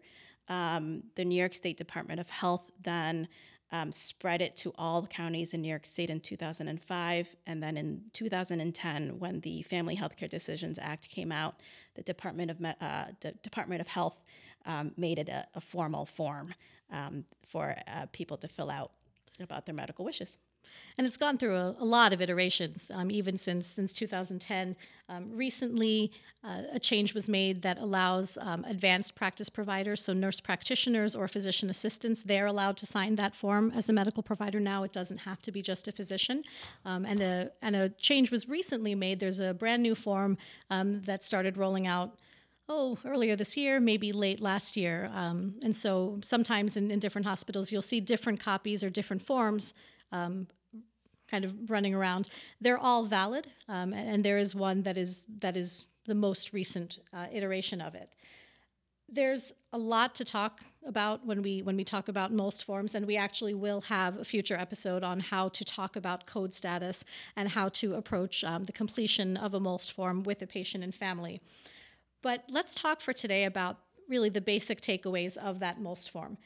Um, 0.48 1.04
the 1.14 1.24
New 1.24 1.38
York 1.38 1.54
State 1.54 1.76
Department 1.76 2.20
of 2.20 2.28
Health 2.28 2.70
then 2.82 3.28
um, 3.72 3.90
spread 3.92 4.40
it 4.40 4.56
to 4.56 4.72
all 4.76 5.06
counties 5.06 5.52
in 5.52 5.62
New 5.62 5.68
York 5.68 5.86
State 5.86 6.10
in 6.10 6.20
2005. 6.20 7.28
And 7.46 7.62
then 7.62 7.76
in 7.76 8.02
2010, 8.12 9.18
when 9.18 9.40
the 9.40 9.62
Family 9.62 9.96
Healthcare 9.96 10.30
Decisions 10.30 10.78
Act 10.80 11.08
came 11.08 11.32
out, 11.32 11.60
the 11.94 12.02
Department 12.02 12.50
of, 12.50 12.64
uh, 12.80 13.06
Department 13.42 13.80
of 13.80 13.88
Health 13.88 14.22
um, 14.66 14.92
made 14.96 15.18
it 15.18 15.28
a, 15.28 15.46
a 15.54 15.60
formal 15.60 16.06
form 16.06 16.54
um, 16.92 17.24
for 17.46 17.76
uh, 17.88 18.06
people 18.12 18.36
to 18.36 18.48
fill 18.48 18.70
out 18.70 18.92
about 19.40 19.66
their 19.66 19.74
medical 19.74 20.04
wishes. 20.04 20.38
And 20.98 21.06
it's 21.06 21.16
gone 21.16 21.36
through 21.36 21.54
a, 21.54 21.76
a 21.78 21.84
lot 21.84 22.12
of 22.12 22.20
iterations, 22.20 22.90
um, 22.94 23.10
even 23.10 23.36
since 23.36 23.68
since 23.68 23.92
2010. 23.92 24.76
Um, 25.08 25.30
recently, 25.32 26.10
uh, 26.42 26.62
a 26.72 26.80
change 26.80 27.14
was 27.14 27.28
made 27.28 27.62
that 27.62 27.78
allows 27.78 28.36
um, 28.40 28.64
advanced 28.64 29.14
practice 29.14 29.48
providers, 29.48 30.02
so 30.02 30.12
nurse 30.12 30.40
practitioners 30.40 31.14
or 31.14 31.28
physician 31.28 31.70
assistants, 31.70 32.22
they're 32.22 32.46
allowed 32.46 32.76
to 32.78 32.86
sign 32.86 33.14
that 33.16 33.36
form 33.36 33.70
as 33.76 33.88
a 33.88 33.92
medical 33.92 34.22
provider 34.22 34.58
now. 34.58 34.82
It 34.82 34.92
doesn't 34.92 35.18
have 35.18 35.40
to 35.42 35.52
be 35.52 35.62
just 35.62 35.86
a 35.86 35.92
physician. 35.92 36.42
Um, 36.84 37.04
and 37.04 37.20
a 37.20 37.50
and 37.62 37.76
a 37.76 37.88
change 37.90 38.30
was 38.30 38.48
recently 38.48 38.94
made. 38.94 39.20
There's 39.20 39.40
a 39.40 39.54
brand 39.54 39.82
new 39.82 39.94
form 39.94 40.38
um, 40.70 41.02
that 41.02 41.22
started 41.22 41.56
rolling 41.56 41.86
out 41.86 42.18
oh, 42.68 42.98
earlier 43.04 43.36
this 43.36 43.56
year, 43.56 43.78
maybe 43.78 44.12
late 44.12 44.40
last 44.40 44.76
year. 44.76 45.10
Um, 45.14 45.54
and 45.62 45.74
so 45.74 46.18
sometimes 46.22 46.76
in, 46.76 46.90
in, 46.90 46.98
different 46.98 47.26
hospitals, 47.26 47.70
you'll 47.70 47.82
see 47.82 48.00
different 48.00 48.40
copies 48.40 48.82
or 48.82 48.90
different 48.90 49.22
forms 49.22 49.72
um, 50.12 50.46
kind 51.30 51.44
of 51.44 51.70
running 51.70 51.94
around. 51.94 52.28
They're 52.60 52.78
all 52.78 53.04
valid, 53.04 53.48
um, 53.68 53.92
and 53.92 54.24
there 54.24 54.38
is 54.38 54.54
one 54.54 54.82
that 54.82 54.96
is 54.96 55.24
that 55.40 55.56
is 55.56 55.86
the 56.06 56.14
most 56.14 56.52
recent 56.52 57.00
uh, 57.12 57.26
iteration 57.32 57.80
of 57.80 57.94
it. 57.94 58.10
There's 59.08 59.52
a 59.72 59.78
lot 59.78 60.14
to 60.16 60.24
talk 60.24 60.62
about 60.84 61.24
when 61.24 61.42
we 61.42 61.62
when 61.62 61.76
we 61.76 61.84
talk 61.84 62.08
about 62.08 62.32
MOLST 62.32 62.64
forms, 62.64 62.94
and 62.94 63.06
we 63.06 63.16
actually 63.16 63.54
will 63.54 63.80
have 63.82 64.18
a 64.18 64.24
future 64.24 64.56
episode 64.56 65.04
on 65.04 65.20
how 65.20 65.48
to 65.50 65.64
talk 65.64 65.96
about 65.96 66.26
code 66.26 66.54
status 66.54 67.04
and 67.36 67.48
how 67.48 67.68
to 67.70 67.94
approach 67.94 68.42
um, 68.44 68.64
the 68.64 68.72
completion 68.72 69.36
of 69.36 69.54
a 69.54 69.60
MOLST 69.60 69.92
form 69.92 70.22
with 70.22 70.42
a 70.42 70.46
patient 70.46 70.82
and 70.82 70.94
family. 70.94 71.40
But 72.22 72.44
let's 72.48 72.74
talk 72.74 73.00
for 73.00 73.12
today 73.12 73.44
about 73.44 73.78
really 74.08 74.28
the 74.28 74.40
basic 74.40 74.80
takeaways 74.80 75.36
of 75.36 75.60
that 75.60 75.80
MOLST 75.80 76.10
form. 76.10 76.38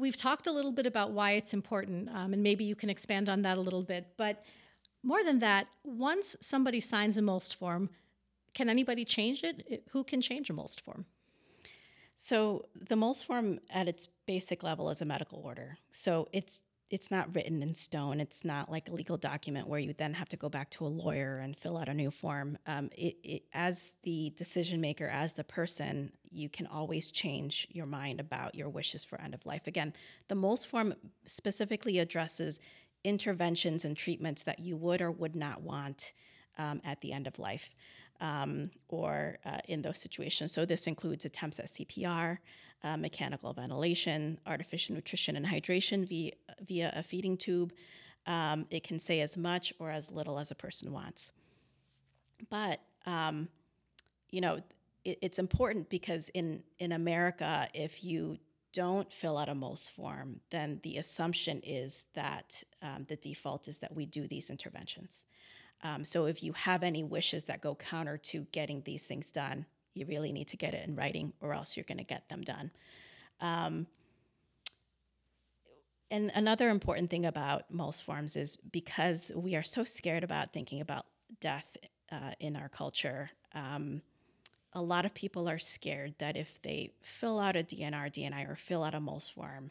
We've 0.00 0.16
talked 0.16 0.46
a 0.46 0.52
little 0.52 0.72
bit 0.72 0.86
about 0.86 1.10
why 1.10 1.32
it's 1.32 1.52
important, 1.52 2.08
um, 2.08 2.32
and 2.32 2.42
maybe 2.42 2.64
you 2.64 2.74
can 2.74 2.88
expand 2.88 3.28
on 3.28 3.42
that 3.42 3.58
a 3.58 3.60
little 3.60 3.82
bit. 3.82 4.06
But 4.16 4.42
more 5.02 5.22
than 5.22 5.40
that, 5.40 5.66
once 5.84 6.36
somebody 6.40 6.80
signs 6.80 7.18
a 7.18 7.22
MOLST 7.22 7.54
form, 7.54 7.90
can 8.54 8.70
anybody 8.70 9.04
change 9.04 9.44
it? 9.44 9.84
Who 9.90 10.02
can 10.02 10.22
change 10.22 10.48
a 10.48 10.54
MOLST 10.54 10.80
form? 10.80 11.04
So 12.16 12.66
the 12.74 12.96
MOLST 12.96 13.26
form 13.26 13.60
at 13.68 13.88
its 13.88 14.08
basic 14.26 14.62
level 14.62 14.88
is 14.88 15.02
a 15.02 15.04
medical 15.04 15.40
order. 15.40 15.76
So 15.90 16.28
it's 16.32 16.62
it's 16.90 17.10
not 17.10 17.34
written 17.34 17.62
in 17.62 17.74
stone. 17.74 18.20
It's 18.20 18.44
not 18.44 18.70
like 18.70 18.88
a 18.88 18.92
legal 18.92 19.16
document 19.16 19.68
where 19.68 19.78
you 19.78 19.94
then 19.96 20.12
have 20.14 20.28
to 20.30 20.36
go 20.36 20.48
back 20.48 20.70
to 20.70 20.84
a 20.84 20.88
lawyer 20.88 21.36
and 21.36 21.56
fill 21.56 21.78
out 21.78 21.88
a 21.88 21.94
new 21.94 22.10
form. 22.10 22.58
Um, 22.66 22.90
it, 22.96 23.16
it, 23.22 23.42
as 23.54 23.92
the 24.02 24.32
decision 24.36 24.80
maker, 24.80 25.06
as 25.06 25.34
the 25.34 25.44
person, 25.44 26.12
you 26.32 26.48
can 26.48 26.66
always 26.66 27.12
change 27.12 27.68
your 27.70 27.86
mind 27.86 28.18
about 28.18 28.56
your 28.56 28.68
wishes 28.68 29.04
for 29.04 29.20
end 29.20 29.34
of 29.34 29.46
life. 29.46 29.68
Again, 29.68 29.92
the 30.26 30.34
MOLST 30.34 30.66
form 30.66 30.94
specifically 31.26 32.00
addresses 32.00 32.58
interventions 33.04 33.84
and 33.84 33.96
treatments 33.96 34.42
that 34.42 34.58
you 34.58 34.76
would 34.76 35.00
or 35.00 35.12
would 35.12 35.36
not 35.36 35.62
want 35.62 36.12
um, 36.58 36.80
at 36.84 37.00
the 37.02 37.12
end 37.12 37.26
of 37.28 37.38
life. 37.38 37.70
Um, 38.22 38.70
or 38.88 39.38
uh, 39.46 39.60
in 39.66 39.80
those 39.80 39.96
situations. 39.96 40.52
So, 40.52 40.66
this 40.66 40.86
includes 40.86 41.24
attempts 41.24 41.58
at 41.58 41.68
CPR, 41.68 42.36
uh, 42.82 42.96
mechanical 42.96 43.52
ventilation, 43.52 44.38
artificial 44.46 44.94
nutrition 44.94 45.36
and 45.36 45.46
hydration 45.46 46.08
via, 46.08 46.32
via 46.66 46.92
a 46.94 47.02
feeding 47.02 47.36
tube. 47.36 47.72
Um, 48.26 48.66
it 48.70 48.82
can 48.84 48.98
say 48.98 49.20
as 49.20 49.36
much 49.36 49.72
or 49.78 49.90
as 49.90 50.10
little 50.10 50.38
as 50.38 50.50
a 50.50 50.54
person 50.54 50.92
wants. 50.92 51.32
But, 52.48 52.80
um, 53.06 53.48
you 54.30 54.40
know, 54.40 54.60
it, 55.04 55.18
it's 55.20 55.38
important 55.38 55.88
because 55.88 56.28
in, 56.30 56.62
in 56.78 56.92
America, 56.92 57.68
if 57.74 58.04
you 58.04 58.38
don't 58.72 59.12
fill 59.12 59.36
out 59.36 59.48
a 59.48 59.54
MOLST 59.54 59.90
form, 59.90 60.40
then 60.50 60.80
the 60.82 60.96
assumption 60.96 61.60
is 61.64 62.06
that 62.14 62.62
um, 62.82 63.04
the 63.08 63.16
default 63.16 63.66
is 63.68 63.78
that 63.78 63.94
we 63.94 64.06
do 64.06 64.28
these 64.28 64.48
interventions. 64.48 65.24
Um, 65.82 66.04
so 66.04 66.26
if 66.26 66.42
you 66.42 66.52
have 66.52 66.82
any 66.82 67.02
wishes 67.02 67.44
that 67.44 67.62
go 67.62 67.74
counter 67.74 68.16
to 68.16 68.46
getting 68.52 68.82
these 68.82 69.02
things 69.02 69.30
done, 69.30 69.66
you 69.94 70.06
really 70.06 70.32
need 70.32 70.48
to 70.48 70.56
get 70.56 70.74
it 70.74 70.86
in 70.86 70.96
writing 70.96 71.32
or 71.40 71.52
else 71.52 71.76
you're 71.76 71.84
going 71.84 71.98
to 71.98 72.04
get 72.04 72.28
them 72.28 72.42
done. 72.42 72.70
Um, 73.40 73.86
and 76.10 76.32
another 76.34 76.68
important 76.70 77.10
thing 77.10 77.24
about 77.24 77.70
MOLST 77.72 78.02
forms 78.02 78.36
is 78.36 78.56
because 78.56 79.30
we 79.34 79.54
are 79.54 79.62
so 79.62 79.84
scared 79.84 80.24
about 80.24 80.52
thinking 80.52 80.80
about 80.80 81.06
death 81.40 81.66
uh, 82.10 82.32
in 82.40 82.56
our 82.56 82.68
culture, 82.68 83.30
um, 83.54 84.02
a 84.72 84.82
lot 84.82 85.04
of 85.04 85.14
people 85.14 85.48
are 85.48 85.58
scared 85.58 86.14
that 86.18 86.36
if 86.36 86.60
they 86.62 86.92
fill 87.02 87.38
out 87.38 87.56
a 87.56 87.62
DNR, 87.62 88.12
DNI, 88.12 88.48
or 88.48 88.56
fill 88.56 88.82
out 88.82 88.94
a 88.94 89.00
MOLST 89.00 89.32
form, 89.32 89.70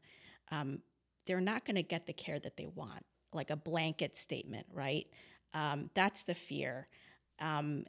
um, 0.51 0.79
they're 1.25 1.41
not 1.41 1.65
going 1.65 1.75
to 1.75 1.83
get 1.83 2.05
the 2.05 2.13
care 2.13 2.39
that 2.39 2.57
they 2.57 2.67
want, 2.67 3.05
like 3.33 3.49
a 3.49 3.55
blanket 3.55 4.15
statement, 4.15 4.65
right? 4.73 5.07
Um, 5.53 5.89
that's 5.93 6.23
the 6.23 6.35
fear 6.35 6.87
um, 7.39 7.85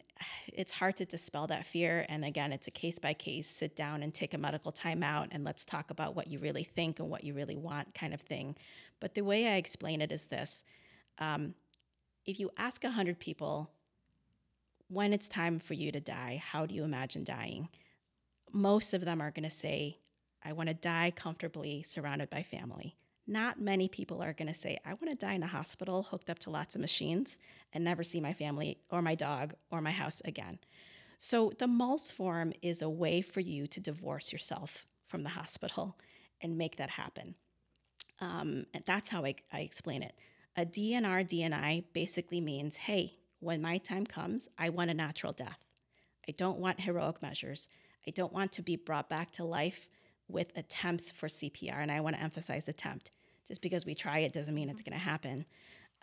it's 0.52 0.72
hard 0.72 0.96
to 0.96 1.04
dispel 1.04 1.46
that 1.48 1.66
fear. 1.66 2.06
And 2.08 2.24
again, 2.24 2.52
it's 2.52 2.66
a 2.66 2.70
case 2.70 2.98
by 2.98 3.14
case, 3.14 3.48
sit 3.48 3.74
down 3.74 4.02
and 4.02 4.12
take 4.14 4.34
a 4.34 4.38
medical 4.38 4.72
timeout 4.72 5.28
and 5.30 5.44
let's 5.44 5.64
talk 5.64 5.90
about 5.90 6.14
what 6.14 6.28
you 6.28 6.38
really 6.38 6.64
think 6.64 7.00
and 7.00 7.10
what 7.10 7.24
you 7.24 7.34
really 7.34 7.56
want 7.56 7.94
kind 7.94 8.14
of 8.14 8.20
thing. 8.20 8.56
But 9.00 9.14
the 9.14 9.22
way 9.22 9.48
I 9.48 9.56
explain 9.56 10.00
it 10.00 10.12
is 10.12 10.26
this 10.26 10.62
um, 11.18 11.54
if 12.26 12.38
you 12.38 12.50
ask 12.56 12.82
100 12.82 13.18
people, 13.18 13.70
when 14.88 15.12
it's 15.12 15.28
time 15.28 15.58
for 15.58 15.74
you 15.74 15.92
to 15.92 16.00
die, 16.00 16.42
how 16.44 16.66
do 16.66 16.74
you 16.74 16.84
imagine 16.84 17.24
dying? 17.24 17.68
Most 18.52 18.94
of 18.94 19.04
them 19.04 19.20
are 19.20 19.30
going 19.30 19.48
to 19.48 19.54
say, 19.54 19.98
I 20.44 20.52
want 20.52 20.68
to 20.68 20.74
die 20.74 21.12
comfortably 21.14 21.82
surrounded 21.82 22.30
by 22.30 22.42
family. 22.42 22.96
Not 23.30 23.60
many 23.60 23.86
people 23.86 24.24
are 24.24 24.32
going 24.32 24.52
to 24.52 24.58
say, 24.58 24.76
I 24.84 24.88
want 24.88 25.08
to 25.08 25.14
die 25.14 25.34
in 25.34 25.44
a 25.44 25.46
hospital 25.46 26.02
hooked 26.02 26.28
up 26.28 26.40
to 26.40 26.50
lots 26.50 26.74
of 26.74 26.80
machines 26.80 27.38
and 27.72 27.84
never 27.84 28.02
see 28.02 28.20
my 28.20 28.32
family 28.32 28.78
or 28.90 29.02
my 29.02 29.14
dog 29.14 29.54
or 29.70 29.80
my 29.80 29.92
house 29.92 30.20
again. 30.24 30.58
So, 31.16 31.52
the 31.56 31.68
MOLST 31.68 32.12
form 32.12 32.52
is 32.60 32.82
a 32.82 32.90
way 32.90 33.22
for 33.22 33.38
you 33.38 33.68
to 33.68 33.78
divorce 33.78 34.32
yourself 34.32 34.84
from 35.06 35.22
the 35.22 35.28
hospital 35.28 35.96
and 36.40 36.58
make 36.58 36.76
that 36.78 36.90
happen. 36.90 37.36
Um, 38.20 38.66
and 38.74 38.82
that's 38.84 39.10
how 39.10 39.24
I, 39.24 39.36
I 39.52 39.60
explain 39.60 40.02
it. 40.02 40.16
A 40.56 40.66
DNR 40.66 41.24
DNI 41.24 41.84
basically 41.92 42.40
means 42.40 42.74
hey, 42.74 43.12
when 43.38 43.62
my 43.62 43.78
time 43.78 44.06
comes, 44.06 44.48
I 44.58 44.70
want 44.70 44.90
a 44.90 44.94
natural 44.94 45.32
death. 45.32 45.60
I 46.28 46.32
don't 46.32 46.58
want 46.58 46.80
heroic 46.80 47.22
measures. 47.22 47.68
I 48.08 48.10
don't 48.10 48.32
want 48.32 48.50
to 48.52 48.62
be 48.62 48.74
brought 48.74 49.08
back 49.08 49.30
to 49.32 49.44
life 49.44 49.86
with 50.26 50.50
attempts 50.56 51.12
for 51.12 51.28
CPR. 51.28 51.76
And 51.76 51.92
I 51.92 52.00
want 52.00 52.16
to 52.16 52.22
emphasize 52.22 52.66
attempt 52.66 53.12
just 53.50 53.62
because 53.62 53.84
we 53.84 53.96
try 53.96 54.20
it 54.20 54.32
doesn't 54.32 54.54
mean 54.54 54.68
it's 54.68 54.80
going 54.80 54.92
to 54.92 55.04
happen. 55.04 55.44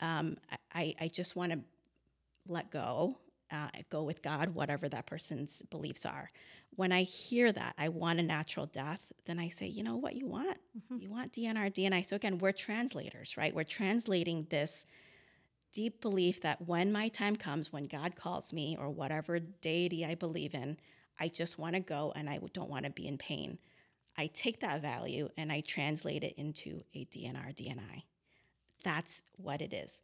Um, 0.02 0.36
I, 0.74 0.94
I 1.00 1.08
just 1.08 1.38
want 1.38 1.54
to 1.54 1.60
let 2.46 2.70
go, 2.72 3.16
uh, 3.50 3.70
go 3.90 4.04
with 4.04 4.22
God, 4.22 4.50
whatever 4.50 4.90
that 4.90 5.06
person's 5.06 5.62
beliefs 5.72 6.06
are. 6.06 6.28
When 6.76 6.92
I 6.92 7.04
hear 7.04 7.54
that, 7.54 7.74
I 7.78 7.88
want 7.88 8.20
a 8.20 8.24
natural 8.24 8.66
death, 8.66 9.08
then 9.26 9.40
I 9.40 9.48
say, 9.48 9.66
you 9.66 9.82
know 9.82 9.96
what 9.96 10.18
you 10.18 10.28
want? 10.28 10.58
Mm-hmm. 10.78 11.02
You 11.02 11.10
want 11.10 11.32
DNR, 11.32 11.74
DNI. 11.74 12.06
So 12.06 12.18
again, 12.18 12.38
we're 12.38 12.52
translators, 12.52 13.38
right? 13.38 13.56
We're 13.56 13.64
translating 13.64 14.48
this 14.50 14.86
deep 15.72 16.02
belief 16.02 16.42
that 16.42 16.68
when 16.68 16.92
my 16.92 17.08
time 17.08 17.38
comes, 17.38 17.72
when 17.72 17.86
God 17.86 18.18
calls 18.18 18.52
me 18.52 18.76
or 18.78 18.90
whatever 18.90 19.40
deity 19.40 20.04
I 20.04 20.16
believe 20.16 20.54
in, 20.54 20.76
I 21.18 21.30
just 21.30 21.58
want 21.58 21.76
to 21.76 21.80
go 21.80 22.12
and 22.14 22.30
I 22.30 22.42
don't 22.52 22.70
want 22.70 22.84
to 22.84 22.92
be 22.92 23.08
in 23.08 23.18
pain. 23.18 23.58
I 24.18 24.28
take 24.28 24.62
that 24.62 24.82
value 24.82 25.30
and 25.38 25.52
I 25.52 25.62
translate 25.62 26.24
it 26.24 26.34
into 26.38 26.82
a 26.94 27.06
DNR 27.06 27.56
DNI. 27.56 28.04
That's 28.84 29.22
what 29.38 29.62
it 29.62 29.74
is. 29.74 30.02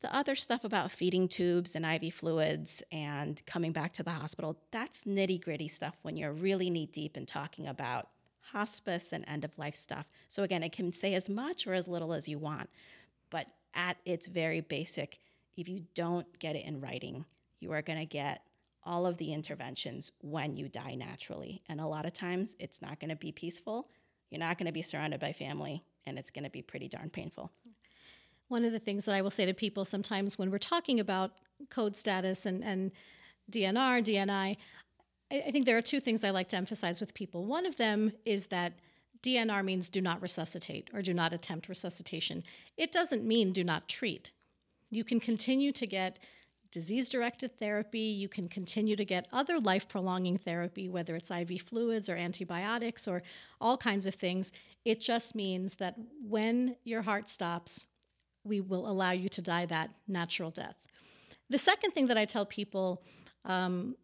The 0.00 0.14
other 0.14 0.34
stuff 0.34 0.64
about 0.64 0.90
feeding 0.90 1.28
tubes 1.28 1.76
and 1.76 1.84
IV 1.84 2.14
fluids 2.14 2.82
and 2.90 3.44
coming 3.44 3.72
back 3.72 3.92
to 3.94 4.02
the 4.02 4.12
hospital, 4.12 4.56
that's 4.70 5.04
nitty 5.04 5.42
gritty 5.42 5.68
stuff 5.68 5.96
when 6.02 6.16
you're 6.16 6.32
really 6.32 6.70
knee 6.70 6.86
deep 6.86 7.18
in 7.18 7.26
talking 7.26 7.66
about 7.66 8.08
hospice 8.52 9.12
and 9.12 9.24
end 9.28 9.44
of 9.44 9.58
life 9.58 9.74
stuff. 9.74 10.08
So, 10.28 10.42
again, 10.42 10.62
it 10.62 10.72
can 10.72 10.92
say 10.92 11.14
as 11.14 11.28
much 11.28 11.66
or 11.66 11.74
as 11.74 11.86
little 11.86 12.14
as 12.14 12.28
you 12.28 12.38
want. 12.38 12.70
But 13.28 13.48
at 13.74 13.98
its 14.06 14.26
very 14.26 14.60
basic, 14.62 15.18
if 15.56 15.68
you 15.68 15.84
don't 15.94 16.38
get 16.38 16.56
it 16.56 16.64
in 16.64 16.80
writing, 16.80 17.26
you 17.60 17.72
are 17.72 17.82
going 17.82 17.98
to 17.98 18.06
get 18.06 18.42
all 18.84 19.06
of 19.06 19.16
the 19.18 19.32
interventions 19.32 20.12
when 20.20 20.56
you 20.56 20.68
die 20.68 20.94
naturally. 20.94 21.62
And 21.68 21.80
a 21.80 21.86
lot 21.86 22.06
of 22.06 22.12
times 22.12 22.56
it's 22.58 22.80
not 22.80 22.98
going 22.98 23.10
to 23.10 23.16
be 23.16 23.32
peaceful. 23.32 23.88
You're 24.30 24.40
not 24.40 24.58
going 24.58 24.66
to 24.66 24.72
be 24.72 24.82
surrounded 24.82 25.20
by 25.20 25.32
family, 25.32 25.84
and 26.06 26.18
it's 26.18 26.30
going 26.30 26.44
to 26.44 26.50
be 26.50 26.62
pretty 26.62 26.88
darn 26.88 27.10
painful. 27.10 27.50
One 28.48 28.64
of 28.64 28.72
the 28.72 28.78
things 28.78 29.04
that 29.04 29.14
I 29.14 29.22
will 29.22 29.30
say 29.30 29.46
to 29.46 29.54
people 29.54 29.84
sometimes 29.84 30.38
when 30.38 30.50
we're 30.50 30.58
talking 30.58 30.98
about 30.98 31.32
code 31.68 31.96
status 31.96 32.46
and, 32.46 32.64
and 32.64 32.90
DNR, 33.50 34.04
DNI, 34.04 34.56
I, 35.30 35.42
I 35.46 35.50
think 35.50 35.66
there 35.66 35.76
are 35.76 35.82
two 35.82 36.00
things 36.00 36.24
I 36.24 36.30
like 36.30 36.48
to 36.48 36.56
emphasize 36.56 37.00
with 37.00 37.14
people. 37.14 37.44
One 37.44 37.66
of 37.66 37.76
them 37.76 38.12
is 38.24 38.46
that 38.46 38.72
DNR 39.22 39.64
means 39.64 39.90
do 39.90 40.00
not 40.00 40.22
resuscitate 40.22 40.88
or 40.94 41.02
do 41.02 41.12
not 41.12 41.32
attempt 41.32 41.68
resuscitation. 41.68 42.42
It 42.76 42.90
doesn't 42.92 43.24
mean 43.24 43.52
do 43.52 43.64
not 43.64 43.88
treat. 43.88 44.32
You 44.90 45.04
can 45.04 45.20
continue 45.20 45.72
to 45.72 45.86
get 45.86 46.18
disease 46.70 47.08
directed 47.08 47.58
therapy. 47.58 47.98
You 47.98 48.28
can 48.28 48.48
continue 48.48 48.96
to 48.96 49.04
get 49.04 49.26
other 49.32 49.58
life 49.58 49.88
prolonging 49.88 50.36
therapy, 50.36 50.88
whether 50.88 51.16
it's 51.16 51.30
IV 51.30 51.62
fluids 51.62 52.08
or 52.08 52.16
antibiotics 52.16 53.08
or 53.08 53.22
all 53.60 53.76
kinds 53.76 54.06
of 54.06 54.14
things. 54.14 54.52
It 54.84 55.00
just 55.00 55.34
means 55.34 55.74
that 55.76 55.96
when 56.22 56.76
your 56.84 57.02
heart 57.02 57.28
stops, 57.28 57.86
we 58.44 58.60
will 58.60 58.88
allow 58.88 59.10
you 59.10 59.28
to 59.28 59.42
die 59.42 59.66
that 59.66 59.90
natural 60.08 60.50
death. 60.50 60.76
The 61.50 61.58
second 61.58 61.90
thing 61.92 62.06
that 62.06 62.16
I 62.16 62.24
tell 62.24 62.46
people 62.46 63.02
um, 63.44 63.96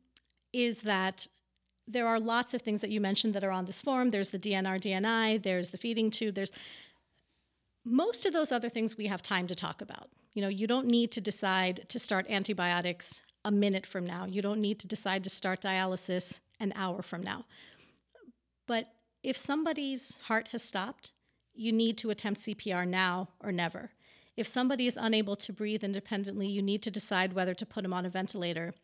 is 0.52 0.82
that 0.82 1.26
there 1.88 2.06
are 2.06 2.18
lots 2.18 2.52
of 2.52 2.62
things 2.62 2.80
that 2.80 2.90
you 2.90 3.00
mentioned 3.00 3.35
that 3.35 3.44
are 3.44 3.50
on 3.50 3.64
this 3.64 3.80
form. 3.80 4.11
There's 4.11 4.30
the 4.30 4.38
DNR 4.38 4.80
DNI, 4.80 5.42
there's 5.42 5.70
the 5.70 5.78
feeding 5.78 6.11
tube, 6.11 6.35
there's 6.35 6.50
most 7.85 8.26
of 8.26 8.32
those 8.32 8.50
other 8.50 8.68
things 8.68 8.96
we 8.96 9.06
have 9.06 9.23
time 9.23 9.46
to 9.46 9.54
talk 9.54 9.80
about. 9.80 10.11
You 10.36 10.42
know, 10.42 10.48
you 10.48 10.66
don't 10.66 10.86
need 10.86 11.12
to 11.12 11.22
decide 11.22 11.86
to 11.88 11.98
start 11.98 12.26
antibiotics 12.28 13.22
a 13.46 13.50
minute 13.50 13.86
from 13.86 14.04
now. 14.04 14.26
You 14.26 14.42
don't 14.42 14.60
need 14.60 14.78
to 14.80 14.86
decide 14.86 15.24
to 15.24 15.30
start 15.30 15.62
dialysis 15.62 16.40
an 16.60 16.74
hour 16.76 17.00
from 17.00 17.22
now. 17.22 17.46
But 18.66 18.88
if 19.22 19.38
somebody's 19.38 20.18
heart 20.24 20.48
has 20.48 20.62
stopped, 20.62 21.12
you 21.54 21.72
need 21.72 21.96
to 21.98 22.10
attempt 22.10 22.42
CPR 22.42 22.86
now 22.86 23.30
or 23.40 23.50
never. 23.50 23.92
If 24.36 24.46
somebody 24.46 24.86
is 24.86 24.98
unable 25.00 25.36
to 25.36 25.54
breathe 25.54 25.82
independently, 25.82 26.48
you 26.48 26.60
need 26.60 26.82
to 26.82 26.90
decide 26.90 27.32
whether 27.32 27.54
to 27.54 27.64
put 27.64 27.82
them 27.82 27.94
on 27.94 28.04
a 28.04 28.10
ventilator 28.10 28.74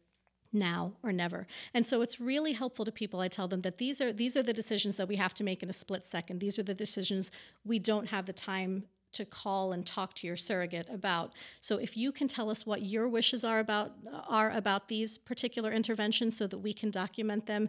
now 0.54 0.94
or 1.02 1.12
never. 1.12 1.47
And 1.75 1.87
so 1.87 2.00
it's 2.00 2.18
really 2.18 2.54
helpful 2.54 2.87
to 2.87 2.92
people. 2.92 3.21
I 3.21 3.28
tell 3.28 3.47
them 3.47 3.61
that 3.61 3.76
these 3.76 4.00
are 4.00 4.11
these 4.11 4.38
are 4.38 4.42
the 4.42 4.54
decisions 4.54 4.97
that 4.97 5.09
we 5.09 5.16
have 5.16 5.35
to 5.35 5.44
make 5.44 5.62
in 5.62 5.68
a 5.68 5.75
split 5.75 6.06
second. 6.06 6.38
These 6.38 6.59
are 6.59 6.62
the 6.62 6.73
decisions 6.73 7.30
we 7.62 7.78
don't 7.78 8.06
have 8.06 8.25
the 8.25 8.32
time 8.32 8.85
to 9.12 9.25
call 9.25 9.73
and 9.73 9.87
talk 9.87 10.14
to 10.14 10.26
your 10.26 10.37
surrogate 10.37 10.88
about. 10.90 11.33
So 11.61 11.76
if 11.76 11.97
you 11.97 12.12
can 12.12 12.28
tell 12.28 12.50
us 12.50 12.66
what 12.66 12.83
your 12.83 13.09
wishes 13.09 13.45
are 13.45 13.61
about 13.61 13.92
are 14.28 14.50
about 14.50 14.88
these 14.88 15.19
particular 15.19 15.73
interventions 15.73 16.37
so 16.37 16.47
that 16.47 16.59
we 16.59 16.73
can 16.73 16.90
document 16.90 17.47
them, 17.47 17.69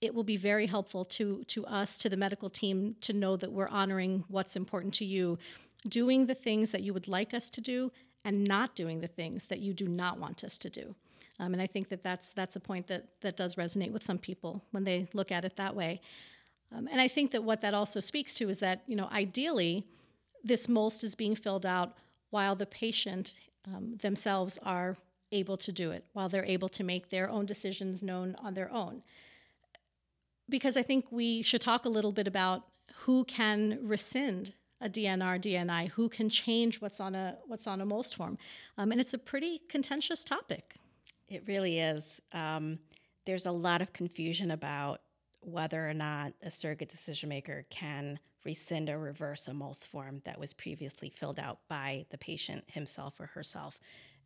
it 0.00 0.14
will 0.14 0.24
be 0.24 0.36
very 0.36 0.66
helpful 0.66 1.04
to 1.04 1.44
to 1.44 1.64
us 1.66 1.98
to 1.98 2.08
the 2.08 2.16
medical 2.16 2.50
team 2.50 2.96
to 3.00 3.12
know 3.12 3.36
that 3.36 3.52
we're 3.52 3.68
honoring 3.68 4.24
what's 4.28 4.56
important 4.56 4.92
to 4.94 5.04
you, 5.04 5.38
doing 5.88 6.26
the 6.26 6.34
things 6.34 6.70
that 6.70 6.82
you 6.82 6.92
would 6.92 7.08
like 7.08 7.32
us 7.34 7.50
to 7.50 7.60
do 7.60 7.90
and 8.24 8.44
not 8.44 8.74
doing 8.74 9.00
the 9.00 9.08
things 9.08 9.46
that 9.46 9.60
you 9.60 9.72
do 9.72 9.88
not 9.88 10.18
want 10.18 10.44
us 10.44 10.58
to 10.58 10.70
do. 10.70 10.94
Um, 11.38 11.54
and 11.54 11.62
I 11.62 11.66
think 11.66 11.88
that 11.88 12.02
that's 12.02 12.30
that's 12.30 12.56
a 12.56 12.60
point 12.60 12.86
that 12.88 13.06
that 13.20 13.36
does 13.36 13.54
resonate 13.56 13.92
with 13.92 14.04
some 14.04 14.18
people 14.18 14.62
when 14.70 14.84
they 14.84 15.08
look 15.12 15.32
at 15.32 15.44
it 15.44 15.56
that 15.56 15.74
way. 15.74 16.00
Um, 16.74 16.88
and 16.90 17.00
I 17.00 17.08
think 17.08 17.32
that 17.32 17.44
what 17.44 17.60
that 17.62 17.74
also 17.74 18.00
speaks 18.00 18.34
to 18.36 18.48
is 18.48 18.58
that 18.58 18.82
you 18.86 18.96
know 18.96 19.08
ideally, 19.12 19.84
this 20.44 20.68
MOLST 20.68 21.04
is 21.04 21.14
being 21.14 21.34
filled 21.36 21.66
out 21.66 21.96
while 22.30 22.56
the 22.56 22.66
patient 22.66 23.34
um, 23.66 23.96
themselves 24.00 24.58
are 24.62 24.96
able 25.30 25.56
to 25.56 25.72
do 25.72 25.90
it, 25.90 26.04
while 26.12 26.28
they're 26.28 26.44
able 26.44 26.68
to 26.68 26.84
make 26.84 27.10
their 27.10 27.28
own 27.30 27.46
decisions 27.46 28.02
known 28.02 28.36
on 28.38 28.54
their 28.54 28.70
own. 28.72 29.02
Because 30.48 30.76
I 30.76 30.82
think 30.82 31.06
we 31.10 31.42
should 31.42 31.60
talk 31.60 31.84
a 31.84 31.88
little 31.88 32.12
bit 32.12 32.26
about 32.26 32.64
who 32.94 33.24
can 33.24 33.78
rescind 33.82 34.52
a 34.80 34.88
DNR 34.88 35.40
DNI, 35.40 35.88
who 35.90 36.08
can 36.08 36.28
change 36.28 36.80
what's 36.80 37.00
on 37.00 37.14
a 37.14 37.38
what's 37.46 37.66
on 37.66 37.80
a 37.80 37.86
MOLST 37.86 38.16
form, 38.16 38.36
um, 38.76 38.92
and 38.92 39.00
it's 39.00 39.14
a 39.14 39.18
pretty 39.18 39.60
contentious 39.68 40.24
topic. 40.24 40.74
It 41.28 41.44
really 41.46 41.78
is. 41.78 42.20
Um, 42.32 42.78
there's 43.24 43.46
a 43.46 43.52
lot 43.52 43.80
of 43.80 43.92
confusion 43.92 44.50
about 44.50 45.00
whether 45.40 45.88
or 45.88 45.94
not 45.94 46.32
a 46.42 46.50
surrogate 46.50 46.88
decision 46.88 47.28
maker 47.28 47.64
can 47.70 48.18
rescind 48.44 48.90
or 48.90 48.98
reverse 48.98 49.48
a 49.48 49.54
MOLST 49.54 49.86
form 49.86 50.22
that 50.24 50.38
was 50.38 50.52
previously 50.52 51.10
filled 51.10 51.38
out 51.38 51.58
by 51.68 52.06
the 52.10 52.18
patient 52.18 52.64
himself 52.66 53.20
or 53.20 53.26
herself. 53.26 53.78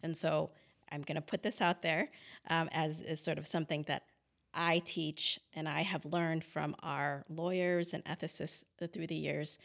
And 0.03 0.17
so 0.17 0.51
I'm 0.91 1.03
going 1.03 1.17
to 1.17 1.23
put 1.23 1.43
this 1.43 1.61
out 1.61 1.83
there 1.83 2.11
um, 2.49 2.69
as, 2.73 3.01
as 3.01 3.21
sort 3.21 3.39
of 3.39 3.47
something 3.47 3.85
that 3.89 4.05
I 4.55 4.81
teach 4.85 5.39
and 5.55 5.69
I 5.69 5.83
have 5.83 6.05
learned 6.05 6.45
from 6.45 6.75
our 6.83 7.25
lawyers 7.29 7.93
and 7.93 8.05
ethicists 8.05 8.65
through 8.93 9.07
the 9.07 9.15
years. 9.15 9.59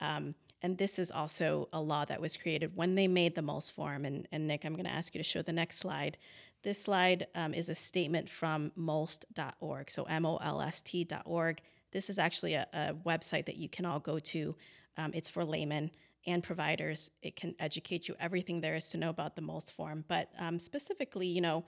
Um, 0.00 0.34
and 0.62 0.78
this 0.78 0.98
is 0.98 1.10
also 1.10 1.68
a 1.72 1.80
law 1.80 2.04
that 2.06 2.20
was 2.20 2.36
created 2.36 2.74
when 2.74 2.94
they 2.94 3.06
made 3.06 3.34
the 3.34 3.42
MOLST 3.42 3.72
form. 3.72 4.04
And, 4.04 4.26
and 4.32 4.46
Nick, 4.46 4.64
I'm 4.64 4.72
going 4.72 4.86
to 4.86 4.92
ask 4.92 5.14
you 5.14 5.22
to 5.22 5.28
show 5.28 5.42
the 5.42 5.52
next 5.52 5.78
slide. 5.78 6.16
This 6.62 6.82
slide 6.82 7.26
um, 7.34 7.54
is 7.54 7.68
a 7.68 7.74
statement 7.74 8.28
from 8.28 8.72
molst.org, 8.76 9.90
so 9.90 10.04
M 10.04 10.26
O 10.26 10.36
L 10.38 10.60
S 10.60 10.80
T.org. 10.80 11.60
This 11.92 12.10
is 12.10 12.18
actually 12.18 12.54
a, 12.54 12.66
a, 12.72 12.94
website 13.06 13.46
that 13.46 13.56
you 13.56 13.68
can 13.68 13.84
all 13.84 14.00
go 14.00 14.18
to. 14.18 14.54
Um, 14.96 15.12
it's 15.14 15.28
for 15.28 15.44
laymen 15.44 15.90
and 16.26 16.42
providers. 16.42 17.10
It 17.22 17.36
can 17.36 17.54
educate 17.58 18.08
you 18.08 18.14
everything 18.20 18.60
there 18.60 18.74
is 18.74 18.90
to 18.90 18.98
know 18.98 19.10
about 19.10 19.36
the 19.36 19.42
MOLST 19.42 19.72
form. 19.72 20.04
But 20.08 20.30
um, 20.38 20.58
specifically, 20.58 21.26
you 21.26 21.40
know, 21.40 21.64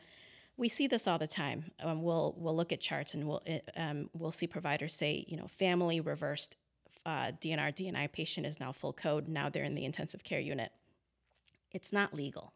we 0.56 0.68
see 0.68 0.86
this 0.86 1.06
all 1.06 1.18
the 1.18 1.26
time. 1.26 1.70
Um, 1.82 2.02
we'll 2.02 2.34
we'll 2.36 2.54
look 2.54 2.72
at 2.72 2.80
charts 2.80 3.14
and 3.14 3.26
we'll 3.26 3.42
um, 3.76 4.10
we'll 4.12 4.32
see 4.32 4.46
providers 4.46 4.94
say, 4.94 5.24
you 5.26 5.36
know, 5.36 5.46
family 5.46 6.00
reversed 6.00 6.56
uh, 7.06 7.32
DNR 7.40 7.74
DNI 7.74 8.12
patient 8.12 8.46
is 8.46 8.60
now 8.60 8.72
full 8.72 8.92
code. 8.92 9.28
Now 9.28 9.48
they're 9.48 9.64
in 9.64 9.74
the 9.74 9.84
intensive 9.84 10.22
care 10.22 10.40
unit. 10.40 10.72
It's 11.72 11.92
not 11.92 12.14
legal. 12.14 12.52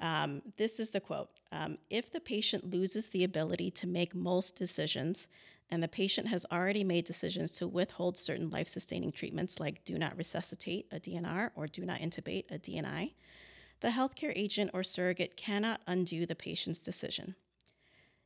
Um, 0.00 0.42
this 0.56 0.80
is 0.80 0.90
the 0.90 1.00
quote 1.00 1.28
um, 1.52 1.78
If 1.90 2.12
the 2.12 2.20
patient 2.20 2.70
loses 2.70 3.08
the 3.08 3.24
ability 3.24 3.70
to 3.72 3.86
make 3.86 4.14
most 4.14 4.56
decisions, 4.56 5.28
and 5.70 5.82
the 5.82 5.88
patient 5.88 6.28
has 6.28 6.44
already 6.50 6.82
made 6.82 7.04
decisions 7.04 7.52
to 7.52 7.68
withhold 7.68 8.18
certain 8.18 8.50
life 8.50 8.68
sustaining 8.68 9.12
treatments 9.12 9.60
like 9.60 9.84
do 9.84 9.98
not 9.98 10.16
resuscitate 10.16 10.86
a 10.90 10.98
DNR 10.98 11.50
or 11.54 11.66
do 11.66 11.84
not 11.84 12.00
intubate 12.00 12.50
a 12.50 12.58
DNI, 12.58 13.12
the 13.80 13.88
healthcare 13.88 14.32
agent 14.34 14.70
or 14.74 14.82
surrogate 14.82 15.36
cannot 15.36 15.80
undo 15.86 16.26
the 16.26 16.34
patient's 16.34 16.80
decision. 16.80 17.34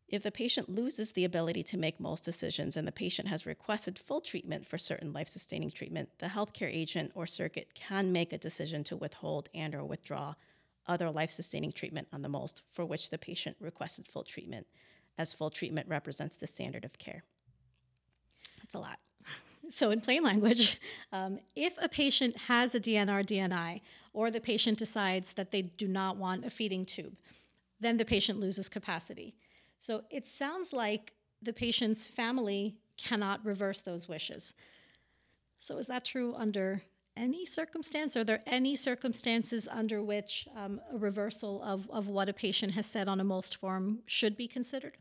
If 0.09 0.23
the 0.23 0.31
patient 0.31 0.69
loses 0.69 1.13
the 1.13 1.25
ability 1.25 1.63
to 1.65 1.79
make 1.79 1.99
most 1.99 2.25
decisions 2.25 2.77
and 2.77 2.87
the 2.87 2.93
patient 2.93 3.29
has 3.29 3.47
requested 3.47 3.99
full 3.99 4.21
treatment 4.21 4.67
for 4.67 4.79
certain 4.79 5.13
life-sustaining 5.13 5.71
treatment, 5.71 6.11
the 6.19 6.27
healthcare 6.27 6.73
agent 6.73 7.13
or 7.15 7.27
surrogate 7.27 7.75
can 7.75 8.13
make 8.13 8.33
a 8.33 8.39
decision 8.39 8.85
to 8.85 8.97
withhold 8.97 9.49
and 9.55 9.75
or 9.75 9.85
withdraw 9.85 10.35
other 10.87 11.11
life 11.11 11.31
sustaining 11.31 11.73
treatment 11.73 12.09
on 12.13 12.23
the 12.23 12.29
most 12.29 12.63
for 12.71 12.85
which 12.85 13.11
the 13.11 13.19
patient 13.19 13.57
requested 13.61 14.07
full 14.07 14.25
treatment, 14.25 14.67
as 15.17 15.33
full 15.33 15.51
treatment 15.51 15.89
represents 15.89 16.37
the 16.37 16.47
standard 16.47 16.85
of 16.85 16.99
care. 16.99 17.25
That's 18.65 18.75
a 18.75 18.79
lot. 18.79 18.99
So, 19.71 19.91
in 19.91 20.01
plain 20.01 20.23
language, 20.23 20.81
um, 21.13 21.39
if 21.55 21.75
a 21.81 21.89
patient 21.89 22.37
has 22.37 22.75
a 22.75 22.81
DNR 22.81 23.25
DNI 23.25 23.81
or 24.13 24.31
the 24.31 24.41
patient 24.41 24.79
decides 24.79 25.33
that 25.35 25.51
they 25.51 25.63
do 25.63 25.87
not 25.87 26.17
want 26.17 26.45
a 26.45 26.51
feeding 26.51 26.85
tube, 26.85 27.15
then 27.81 27.97
the 27.97 28.05
patient 28.05 28.41
loses 28.41 28.69
capacity. 28.69 29.35
So, 29.79 30.03
it 30.11 30.27
sounds 30.27 30.73
like 30.73 31.13
the 31.43 31.53
patient's 31.53 32.07
family 32.07 32.77
cannot 32.97 33.45
reverse 33.45 33.81
those 33.81 34.09
wishes. 34.09 34.55
So, 35.59 35.79
is 35.79 35.87
that 35.89 36.05
true 36.05 36.35
under 36.35 36.83
any 37.17 37.47
circumstance? 37.47 38.17
Are 38.17 38.25
there 38.25 38.43
any 38.47 38.77
circumstances 38.77 39.69
under 39.71 40.03
which 40.03 40.49
um, 40.57 40.81
a 40.93 40.99
reversal 40.99 41.63
of, 41.63 41.89
of 41.91 42.09
what 42.09 42.29
a 42.29 42.33
patient 42.33 42.73
has 42.73 42.87
said 42.87 43.09
on 43.09 43.21
a 43.21 43.25
MOLST 43.25 43.57
form 43.57 44.01
should 44.07 44.37
be 44.37 44.49
considered? 44.49 44.97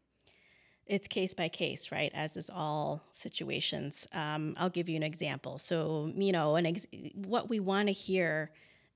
It's 0.85 1.07
case 1.07 1.33
by 1.33 1.47
case, 1.47 1.91
right? 1.91 2.11
As 2.13 2.35
is 2.35 2.49
all 2.53 3.03
situations. 3.11 4.07
Um, 4.13 4.53
I'll 4.57 4.69
give 4.69 4.89
you 4.89 4.97
an 4.97 5.03
example. 5.03 5.57
So, 5.57 6.11
you 6.15 6.31
know, 6.31 6.55
an 6.55 6.65
ex- 6.65 6.87
what 7.15 7.49
we 7.49 7.59
want 7.59 7.87
to 7.87 7.93
hear 7.93 8.51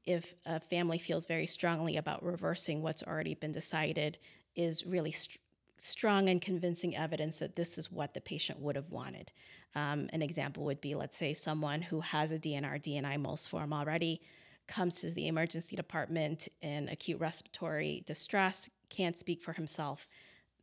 if 0.06 0.34
a 0.46 0.60
family 0.60 0.98
feels 0.98 1.26
very 1.26 1.48
strongly 1.48 1.98
about 1.98 2.24
reversing 2.24 2.82
what's 2.82 3.04
already 3.04 3.36
been 3.36 3.52
decided 3.52 4.18
is 4.56 4.86
really 4.86 5.12
st- 5.12 5.40
strong 5.78 6.28
and 6.30 6.42
convincing 6.42 6.96
evidence 6.96 7.38
that 7.38 7.56
this 7.56 7.78
is 7.78 7.92
what 7.92 8.14
the 8.14 8.22
patient 8.22 8.60
would 8.60 8.76
have 8.76 8.90
wanted. 8.90 9.32
Um, 9.76 10.10
an 10.12 10.22
example 10.22 10.64
would 10.66 10.82
be, 10.82 10.96
let's 10.96 11.18
say, 11.18 11.34
someone 11.34 11.82
who 11.82 12.02
has 12.02 12.32
a 12.32 12.40
DNR 12.40 12.82
DNI 12.82 13.20
MOLST 13.20 13.50
form 13.50 13.74
already 13.74 14.22
comes 14.68 15.02
to 15.02 15.12
the 15.12 15.28
emergency 15.28 15.76
department 15.76 16.48
in 16.62 16.90
acute 16.90 17.20
respiratory 17.20 18.04
distress, 18.06 18.70
can't 18.90 19.18
speak 19.18 19.42
for 19.42 19.54
himself. 19.54 20.08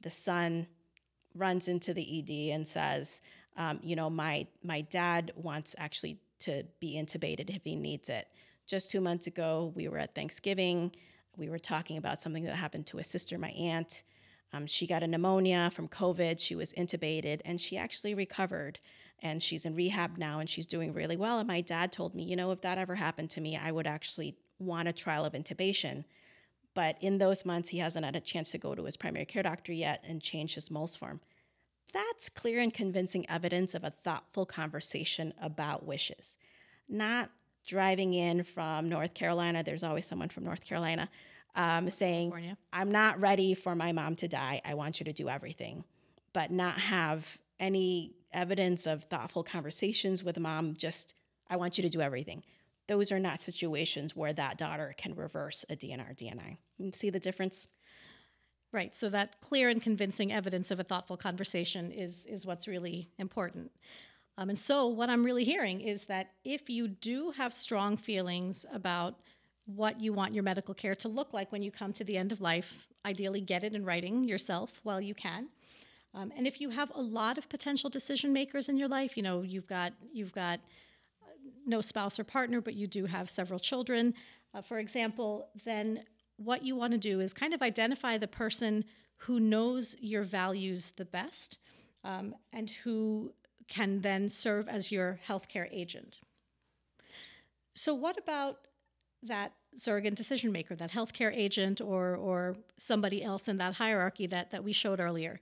The 0.02 0.10
son 0.10 0.66
runs 1.34 1.68
into 1.68 1.94
the 1.94 2.18
ED 2.18 2.54
and 2.54 2.66
says, 2.66 3.20
um, 3.56 3.80
you 3.82 3.96
know, 3.96 4.10
my 4.10 4.46
my 4.62 4.80
dad 4.82 5.32
wants 5.36 5.74
actually 5.78 6.18
to 6.40 6.64
be 6.80 6.96
intubated 6.96 7.54
if 7.54 7.62
he 7.64 7.76
needs 7.76 8.08
it. 8.08 8.28
Just 8.66 8.90
two 8.90 9.00
months 9.00 9.26
ago, 9.26 9.72
we 9.74 9.88
were 9.88 9.98
at 9.98 10.14
Thanksgiving. 10.14 10.92
We 11.36 11.48
were 11.48 11.58
talking 11.58 11.96
about 11.96 12.20
something 12.20 12.44
that 12.44 12.56
happened 12.56 12.86
to 12.86 12.98
a 12.98 13.04
sister, 13.04 13.38
my 13.38 13.50
aunt. 13.50 14.02
Um, 14.52 14.66
she 14.66 14.86
got 14.86 15.02
a 15.02 15.06
pneumonia 15.06 15.70
from 15.74 15.88
COVID. 15.88 16.40
She 16.40 16.54
was 16.54 16.72
intubated 16.74 17.40
and 17.44 17.60
she 17.60 17.76
actually 17.76 18.14
recovered. 18.14 18.78
And 19.20 19.42
she's 19.42 19.64
in 19.64 19.74
rehab 19.74 20.16
now 20.18 20.38
and 20.38 20.48
she's 20.48 20.66
doing 20.66 20.92
really 20.92 21.16
well. 21.16 21.38
And 21.38 21.48
my 21.48 21.60
dad 21.60 21.92
told 21.92 22.14
me, 22.14 22.24
you 22.24 22.36
know, 22.36 22.52
if 22.52 22.60
that 22.60 22.78
ever 22.78 22.94
happened 22.94 23.30
to 23.30 23.40
me, 23.40 23.56
I 23.56 23.72
would 23.72 23.86
actually 23.86 24.36
want 24.58 24.88
a 24.88 24.92
trial 24.92 25.24
of 25.24 25.32
intubation. 25.32 26.04
But 26.74 26.96
in 27.00 27.18
those 27.18 27.44
months, 27.44 27.68
he 27.68 27.78
hasn't 27.78 28.04
had 28.04 28.16
a 28.16 28.20
chance 28.20 28.50
to 28.50 28.58
go 28.58 28.74
to 28.74 28.84
his 28.84 28.96
primary 28.96 29.24
care 29.24 29.42
doctor 29.42 29.72
yet 29.72 30.02
and 30.06 30.20
change 30.20 30.54
his 30.54 30.70
MOLST 30.70 30.98
form. 30.98 31.20
That's 31.92 32.28
clear 32.28 32.58
and 32.58 32.74
convincing 32.74 33.28
evidence 33.30 33.74
of 33.74 33.84
a 33.84 33.90
thoughtful 33.90 34.44
conversation 34.44 35.32
about 35.40 35.86
wishes, 35.86 36.36
not 36.88 37.30
driving 37.64 38.12
in 38.12 38.42
from 38.42 38.88
North 38.88 39.14
Carolina. 39.14 39.62
There's 39.62 39.84
always 39.84 40.06
someone 40.06 40.28
from 40.28 40.44
North 40.44 40.64
Carolina 40.64 41.08
um, 41.54 41.90
saying, 41.90 42.30
California. 42.30 42.56
I'm 42.72 42.90
not 42.90 43.20
ready 43.20 43.54
for 43.54 43.76
my 43.76 43.92
mom 43.92 44.16
to 44.16 44.28
die. 44.28 44.60
I 44.64 44.74
want 44.74 44.98
you 44.98 45.04
to 45.04 45.12
do 45.12 45.28
everything, 45.28 45.84
but 46.32 46.50
not 46.50 46.78
have 46.78 47.38
any 47.60 48.16
evidence 48.32 48.86
of 48.86 49.04
thoughtful 49.04 49.44
conversations 49.44 50.24
with 50.24 50.38
mom. 50.38 50.74
Just, 50.74 51.14
I 51.48 51.56
want 51.56 51.78
you 51.78 51.82
to 51.82 51.88
do 51.88 52.00
everything. 52.00 52.42
Those 52.86 53.10
are 53.10 53.18
not 53.18 53.40
situations 53.40 54.14
where 54.14 54.32
that 54.32 54.58
daughter 54.58 54.94
can 54.96 55.14
reverse 55.14 55.64
a 55.70 55.76
DNR 55.76 56.16
DNI. 56.16 56.58
You 56.78 56.92
see 56.92 57.10
the 57.10 57.20
difference? 57.20 57.68
Right. 58.72 58.94
So 58.94 59.08
that 59.10 59.40
clear 59.40 59.68
and 59.68 59.80
convincing 59.80 60.32
evidence 60.32 60.70
of 60.70 60.80
a 60.80 60.84
thoughtful 60.84 61.16
conversation 61.16 61.92
is 61.92 62.26
is 62.26 62.44
what's 62.44 62.66
really 62.66 63.10
important. 63.18 63.70
Um, 64.36 64.48
and 64.48 64.58
so 64.58 64.88
what 64.88 65.08
I'm 65.08 65.24
really 65.24 65.44
hearing 65.44 65.80
is 65.80 66.04
that 66.06 66.32
if 66.44 66.68
you 66.68 66.88
do 66.88 67.30
have 67.30 67.54
strong 67.54 67.96
feelings 67.96 68.66
about 68.72 69.20
what 69.66 70.00
you 70.00 70.12
want 70.12 70.34
your 70.34 70.42
medical 70.42 70.74
care 70.74 70.94
to 70.96 71.08
look 71.08 71.32
like 71.32 71.52
when 71.52 71.62
you 71.62 71.70
come 71.70 71.92
to 71.92 72.04
the 72.04 72.16
end 72.16 72.32
of 72.32 72.40
life 72.40 72.88
ideally 73.06 73.40
get 73.40 73.62
it 73.62 73.74
in 73.74 73.84
writing 73.84 74.24
yourself 74.24 74.80
while 74.82 75.00
you 75.00 75.14
can. 75.14 75.48
Um, 76.14 76.32
and 76.36 76.46
if 76.46 76.60
you 76.60 76.70
have 76.70 76.90
a 76.94 77.00
lot 77.00 77.38
of 77.38 77.48
potential 77.48 77.90
decision 77.90 78.32
makers 78.32 78.68
in 78.68 78.76
your 78.76 78.88
life, 78.88 79.16
you 79.16 79.22
know 79.22 79.42
you've 79.42 79.66
got 79.66 79.92
you've 80.12 80.32
got 80.32 80.60
no 81.66 81.80
spouse 81.80 82.18
or 82.18 82.24
partner, 82.24 82.60
but 82.60 82.74
you 82.74 82.86
do 82.86 83.06
have 83.06 83.30
several 83.30 83.58
children, 83.58 84.14
uh, 84.54 84.62
for 84.62 84.78
example, 84.78 85.48
then 85.64 86.04
what 86.36 86.64
you 86.64 86.76
want 86.76 86.92
to 86.92 86.98
do 86.98 87.20
is 87.20 87.32
kind 87.32 87.54
of 87.54 87.62
identify 87.62 88.18
the 88.18 88.28
person 88.28 88.84
who 89.16 89.40
knows 89.40 89.96
your 90.00 90.22
values 90.22 90.92
the 90.96 91.04
best 91.04 91.58
um, 92.04 92.34
and 92.52 92.70
who 92.70 93.32
can 93.68 94.00
then 94.00 94.28
serve 94.28 94.68
as 94.68 94.92
your 94.92 95.18
healthcare 95.26 95.68
agent. 95.72 96.20
So, 97.74 97.94
what 97.94 98.18
about 98.18 98.58
that 99.22 99.52
surrogate 99.76 100.14
decision 100.14 100.52
maker, 100.52 100.76
that 100.76 100.90
healthcare 100.90 101.34
agent, 101.34 101.80
or 101.80 102.14
or 102.16 102.56
somebody 102.76 103.24
else 103.24 103.48
in 103.48 103.56
that 103.58 103.74
hierarchy 103.74 104.26
that 104.28 104.50
that 104.50 104.62
we 104.62 104.72
showed 104.72 105.00
earlier? 105.00 105.40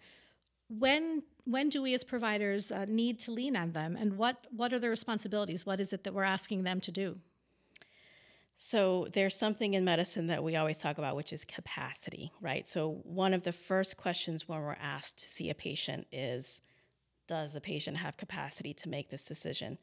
When 0.79 1.23
when 1.45 1.69
do 1.69 1.83
we 1.83 1.93
as 1.93 2.05
providers 2.05 2.71
uh, 2.71 2.87
need 2.89 3.19
to 3.21 3.33
lean 3.33 3.57
on 3.57 3.73
them, 3.73 3.97
and 3.97 4.17
what 4.17 4.47
what 4.51 4.73
are 4.73 4.79
the 4.79 4.89
responsibilities? 4.89 5.67
What 5.67 5.81
is 5.81 5.93
it 5.93 6.05
that 6.05 6.15
we're 6.15 6.23
asking 6.23 6.63
them 6.63 6.81
to 6.81 6.93
do? 6.93 7.19
So 8.65 9.09
there's 9.13 9.35
something 9.35 9.75
in 9.75 9.85
medicine 9.85 10.29
that 10.29 10.45
we 10.45 10.55
always 10.55 10.79
talk 10.79 10.97
about, 10.97 11.17
which 11.17 11.33
is 11.33 11.45
capacity, 11.45 12.31
right? 12.41 12.67
So 12.67 13.01
one 13.03 13.35
of 13.35 13.43
the 13.43 13.53
first 13.53 13.97
questions 13.97 14.47
when 14.47 14.61
we're 14.61 14.77
asked 14.81 15.19
to 15.19 15.25
see 15.27 15.51
a 15.51 15.55
patient 15.55 16.07
is, 16.13 16.61
does 17.27 17.55
the 17.55 17.61
patient 17.61 17.97
have 17.97 18.17
capacity 18.17 18.73
to 18.75 18.89
make 18.89 19.11
this 19.11 19.25
decision? 19.25 19.79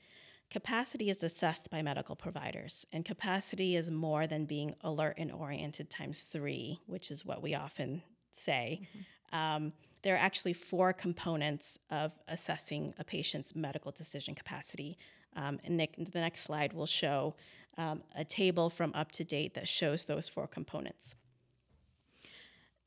Capacity 0.50 1.10
is 1.10 1.24
assessed 1.24 1.70
by 1.70 1.82
medical 1.82 2.16
providers, 2.16 2.86
and 2.94 3.04
capacity 3.04 3.76
is 3.76 3.92
more 3.92 4.28
than 4.28 4.46
being 4.46 4.74
alert 4.82 5.16
and 5.18 5.30
oriented 5.30 5.90
times 5.90 6.22
three, 6.22 6.80
which 6.88 7.12
is 7.12 7.26
what 7.26 7.44
we 7.44 7.54
often 7.54 8.02
say. 8.32 8.80
Mm-hmm. 8.82 9.38
Um, 9.38 9.74
there 10.02 10.16
are 10.16 10.20
actually 10.20 10.54
four 10.54 10.94
components 10.94 11.78
of 11.90 12.12
assessing 12.28 12.94
a 12.98 13.04
patient's 13.04 13.56
medical 13.56 13.92
decision 13.92 14.36
capacity. 14.36 14.98
Um, 15.36 15.60
and 15.64 15.78
Nick, 15.78 15.96
the 15.98 16.20
next 16.20 16.42
slide 16.42 16.74
will 16.74 16.86
show 16.86 17.36
um, 17.78 18.02
a 18.16 18.26
table 18.26 18.70
from 18.70 18.92
UpToDate 18.94 19.54
that 19.54 19.68
shows 19.68 20.06
those 20.06 20.28
four 20.28 20.48
components. 20.48 21.16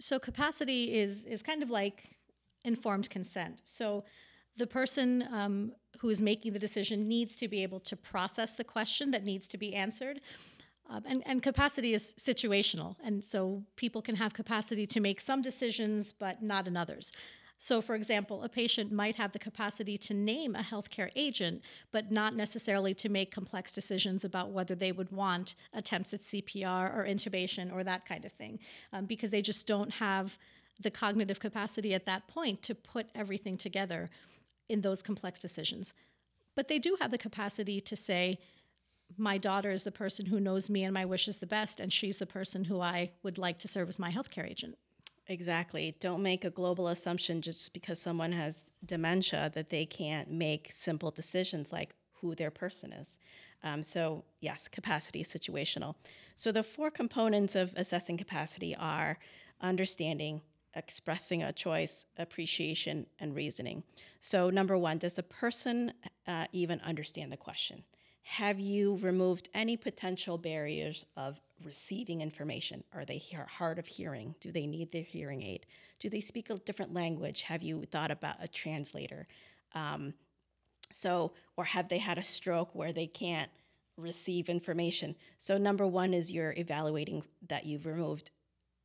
So 0.01 0.19
capacity 0.19 0.99
is 0.99 1.25
is 1.25 1.43
kind 1.43 1.63
of 1.63 1.71
like 1.71 2.17
informed 2.65 3.09
consent. 3.09 3.63
So 3.65 4.05
the 4.57 4.67
person 4.67 5.27
um, 5.33 5.73
who 5.99 6.09
is 6.11 6.21
making 6.21 6.53
the 6.53 6.59
decision 6.59 7.09
needs 7.09 7.37
to 7.37 7.49
be 7.49 7.63
able 7.63 7.81
to 7.81 7.97
process 7.97 8.55
the 8.55 8.65
question 8.65 9.11
that 9.13 9.25
needs 9.25 9.49
to 9.49 9.57
be 9.57 9.75
answered. 9.75 10.21
Um, 10.91 11.03
and, 11.07 11.23
and 11.27 11.43
capacity 11.43 11.95
is 11.95 12.15
situational. 12.19 12.97
And 13.05 13.25
so 13.25 13.63
people 13.77 14.03
can 14.03 14.17
have 14.17 14.35
capacity 14.35 14.87
to 14.89 15.01
make 15.01 15.21
some 15.21 15.41
decisions, 15.41 16.13
but 16.13 16.43
not 16.43 16.67
in 16.67 16.77
others. 16.77 17.13
So, 17.63 17.81
for 17.81 17.95
example, 17.95 18.43
a 18.43 18.49
patient 18.49 18.91
might 18.91 19.15
have 19.15 19.31
the 19.31 19.39
capacity 19.39 19.97
to 19.99 20.15
name 20.15 20.57
a 20.57 20.63
healthcare 20.63 21.11
agent, 21.15 21.63
but 21.93 22.11
not 22.11 22.35
necessarily 22.35 22.93
to 22.95 23.09
make 23.09 23.33
complex 23.33 23.71
decisions 23.71 24.25
about 24.25 24.51
whether 24.51 24.75
they 24.75 24.91
would 24.91 25.13
want 25.13 25.55
attempts 25.73 26.13
at 26.13 26.23
CPR 26.23 26.93
or 26.93 27.07
intubation 27.07 27.73
or 27.73 27.85
that 27.85 28.05
kind 28.05 28.25
of 28.25 28.33
thing, 28.33 28.59
um, 28.93 29.07
because 29.07 29.31
they 29.31 29.43
just 29.43 29.69
don't 29.69 29.93
have 29.93 30.37
the 30.81 30.91
cognitive 30.91 31.39
capacity 31.39 31.95
at 31.95 32.05
that 32.05 32.27
point 32.27 32.63
to 32.63 32.75
put 32.75 33.07
everything 33.15 33.57
together 33.57 34.11
in 34.69 34.81
those 34.81 35.01
complex 35.01 35.39
decisions. 35.39 35.95
But 36.57 36.67
they 36.67 36.81
do 36.81 36.97
have 37.01 37.13
the 37.13 37.19
capacity 37.19 37.81
to 37.83 37.95
say, 37.95 38.41
my 39.17 39.39
daughter 39.39 39.71
is 39.71 39.83
the 39.83 39.93
person 39.93 40.27
who 40.27 40.41
knows 40.41 40.71
me 40.71 40.85
and 40.85 40.95
my 40.95 41.05
wishes 41.05 41.39
the 41.39 41.47
best, 41.47 41.81
and 41.81 41.93
she's 41.93 42.19
the 42.19 42.27
person 42.27 42.65
who 42.65 42.81
I 42.81 43.11
would 43.23 43.39
like 43.39 43.59
to 43.61 43.69
serve 43.69 43.89
as 43.89 43.99
my 43.99 44.11
healthcare 44.11 44.49
agent. 44.49 44.77
Exactly. 45.29 45.95
Don't 46.01 46.23
make 46.23 46.45
a 46.45 46.51
global 46.51 46.89
assumption 46.89 47.43
just 47.43 47.73
because 47.73 48.01
someone 48.01 48.33
has 48.33 48.65
dementia 48.85 49.51
that 49.55 49.71
they 49.71 49.87
can't 49.87 50.31
make 50.31 50.71
simple 50.73 51.11
decisions 51.11 51.73
like 51.73 51.95
who 52.21 52.35
their 52.35 52.51
person 52.51 52.93
is. 52.93 53.19
Um, 53.65 53.83
so, 53.83 54.25
yes, 54.41 54.67
capacity 54.67 55.21
is 55.21 55.29
situational. 55.29 55.95
So, 56.35 56.51
the 56.51 56.65
four 56.65 56.91
components 56.91 57.55
of 57.55 57.73
assessing 57.77 58.17
capacity 58.17 58.75
are 58.75 59.19
understanding, 59.61 60.41
expressing 60.75 61.43
a 61.43 61.53
choice, 61.53 62.07
appreciation, 62.19 63.07
and 63.21 63.35
reasoning. 63.35 63.85
So, 64.21 64.51
number 64.51 64.77
one, 64.77 64.99
does 64.99 65.15
the 65.15 65.23
person 65.23 65.93
uh, 66.27 66.47
even 66.53 66.81
understand 66.81 67.31
the 67.31 67.37
question? 67.37 67.85
Have 68.23 68.61
you 68.61 68.97
removed 68.99 69.49
any 69.53 69.77
potential 69.77 70.39
barriers 70.39 71.05
of 71.17 71.41
receiving 71.65 72.21
information? 72.21 72.85
Are 72.95 73.05
they 73.05 73.23
hard 73.49 73.79
of 73.79 73.87
hearing? 73.87 74.35
Do 74.41 74.53
they 74.53 74.67
need 74.67 74.93
their 74.93 75.03
hearing 75.03 75.43
aid? 75.43 75.67
Do 75.99 76.09
they 76.09 76.21
speak 76.21 76.49
a 76.49 76.55
different 76.55 76.95
language? 76.95 77.43
Have 77.43 77.63
you 77.63 77.85
thought 77.85 78.11
about 78.11 78.37
a 78.41 78.49
translator? 78.49 79.27
Um, 79.75 80.15
so, 80.93 81.33
or 81.57 81.65
have 81.65 81.89
they 81.89 81.99
had 81.99 82.19
a 82.19 82.23
stroke 82.23 82.75
where 82.75 82.93
they 82.93 83.07
can't 83.07 83.51
receive 83.97 84.49
information? 84.49 85.17
So, 85.39 85.59
number 85.59 85.87
one 85.87 86.15
is 86.15 86.31
you're 86.31 86.55
evaluating 86.57 87.25
that 87.49 87.67
you've 87.67 87.87
removed 87.87 88.31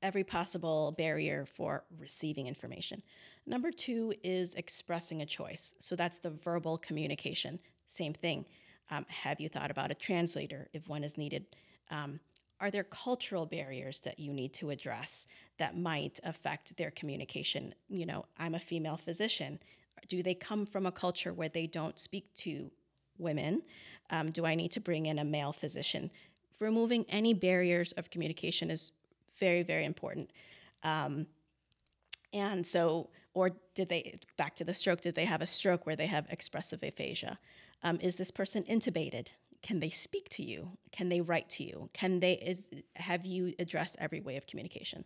every 0.01 0.23
possible 0.23 0.93
barrier 0.97 1.45
for 1.45 1.83
receiving 1.99 2.47
information. 2.47 3.03
Number 3.45 3.71
two 3.71 4.13
is 4.23 4.55
expressing 4.55 5.21
a 5.21 5.25
choice. 5.25 5.73
So, 5.79 5.95
that's 5.95 6.19
the 6.19 6.29
verbal 6.29 6.77
communication. 6.77 7.59
Same 7.87 8.13
thing. 8.13 8.45
Um, 8.89 9.05
have 9.09 9.39
you 9.39 9.49
thought 9.49 9.71
about 9.71 9.91
a 9.91 9.95
translator 9.95 10.67
if 10.73 10.87
one 10.87 11.03
is 11.03 11.17
needed? 11.17 11.45
Um, 11.91 12.19
are 12.59 12.71
there 12.71 12.83
cultural 12.83 13.45
barriers 13.45 13.99
that 14.01 14.19
you 14.19 14.33
need 14.33 14.53
to 14.53 14.71
address 14.71 15.27
that 15.57 15.77
might 15.77 16.19
affect 16.23 16.75
their 16.77 16.91
communication? 16.91 17.75
You 17.89 18.05
know, 18.05 18.25
I'm 18.37 18.55
a 18.55 18.59
female 18.59 18.97
physician. 18.97 19.59
Do 20.07 20.23
they 20.23 20.33
come 20.33 20.65
from 20.65 20.85
a 20.85 20.91
culture 20.91 21.33
where 21.33 21.49
they 21.49 21.67
don't 21.67 21.99
speak 21.99 22.33
to 22.35 22.71
women? 23.17 23.61
Um, 24.09 24.31
do 24.31 24.45
I 24.45 24.55
need 24.55 24.71
to 24.71 24.79
bring 24.79 25.05
in 25.05 25.19
a 25.19 25.23
male 25.23 25.51
physician? 25.51 26.09
Removing 26.59 27.05
any 27.09 27.33
barriers 27.33 27.91
of 27.93 28.09
communication 28.09 28.71
is 28.71 28.91
very, 29.39 29.63
very 29.63 29.85
important. 29.85 30.31
Um, 30.83 31.27
and 32.33 32.65
so, 32.65 33.09
or 33.33 33.51
did 33.75 33.89
they, 33.89 34.19
back 34.37 34.55
to 34.55 34.63
the 34.63 34.73
stroke, 34.73 35.01
did 35.01 35.15
they 35.15 35.25
have 35.25 35.41
a 35.41 35.47
stroke 35.47 35.85
where 35.85 35.95
they 35.95 36.07
have 36.07 36.25
expressive 36.29 36.83
aphasia? 36.83 37.37
Um, 37.83 37.99
is 38.01 38.17
this 38.17 38.31
person 38.31 38.63
intubated? 38.63 39.27
Can 39.61 39.79
they 39.79 39.89
speak 39.89 40.29
to 40.29 40.43
you? 40.43 40.77
Can 40.91 41.09
they 41.09 41.21
write 41.21 41.49
to 41.51 41.63
you? 41.63 41.89
Can 41.93 42.19
they 42.19 42.33
is 42.33 42.69
have 42.95 43.25
you 43.25 43.53
addressed 43.59 43.95
every 43.99 44.19
way 44.19 44.37
of 44.37 44.47
communication? 44.47 45.03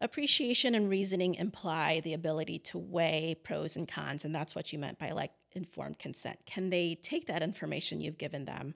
Appreciation 0.00 0.74
and 0.74 0.90
reasoning 0.90 1.34
imply 1.34 2.00
the 2.00 2.14
ability 2.14 2.58
to 2.58 2.78
weigh 2.78 3.36
pros 3.42 3.76
and 3.76 3.86
cons, 3.86 4.24
and 4.24 4.34
that's 4.34 4.54
what 4.54 4.72
you 4.72 4.78
meant 4.78 4.98
by 4.98 5.12
like 5.12 5.30
informed 5.52 5.98
consent. 5.98 6.38
Can 6.46 6.70
they 6.70 6.96
take 6.96 7.26
that 7.26 7.42
information 7.42 8.00
you've 8.00 8.18
given 8.18 8.44
them 8.44 8.74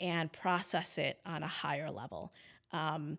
and 0.00 0.32
process 0.32 0.98
it 0.98 1.18
on 1.24 1.42
a 1.42 1.48
higher 1.48 1.90
level? 1.90 2.32
Um, 2.72 3.18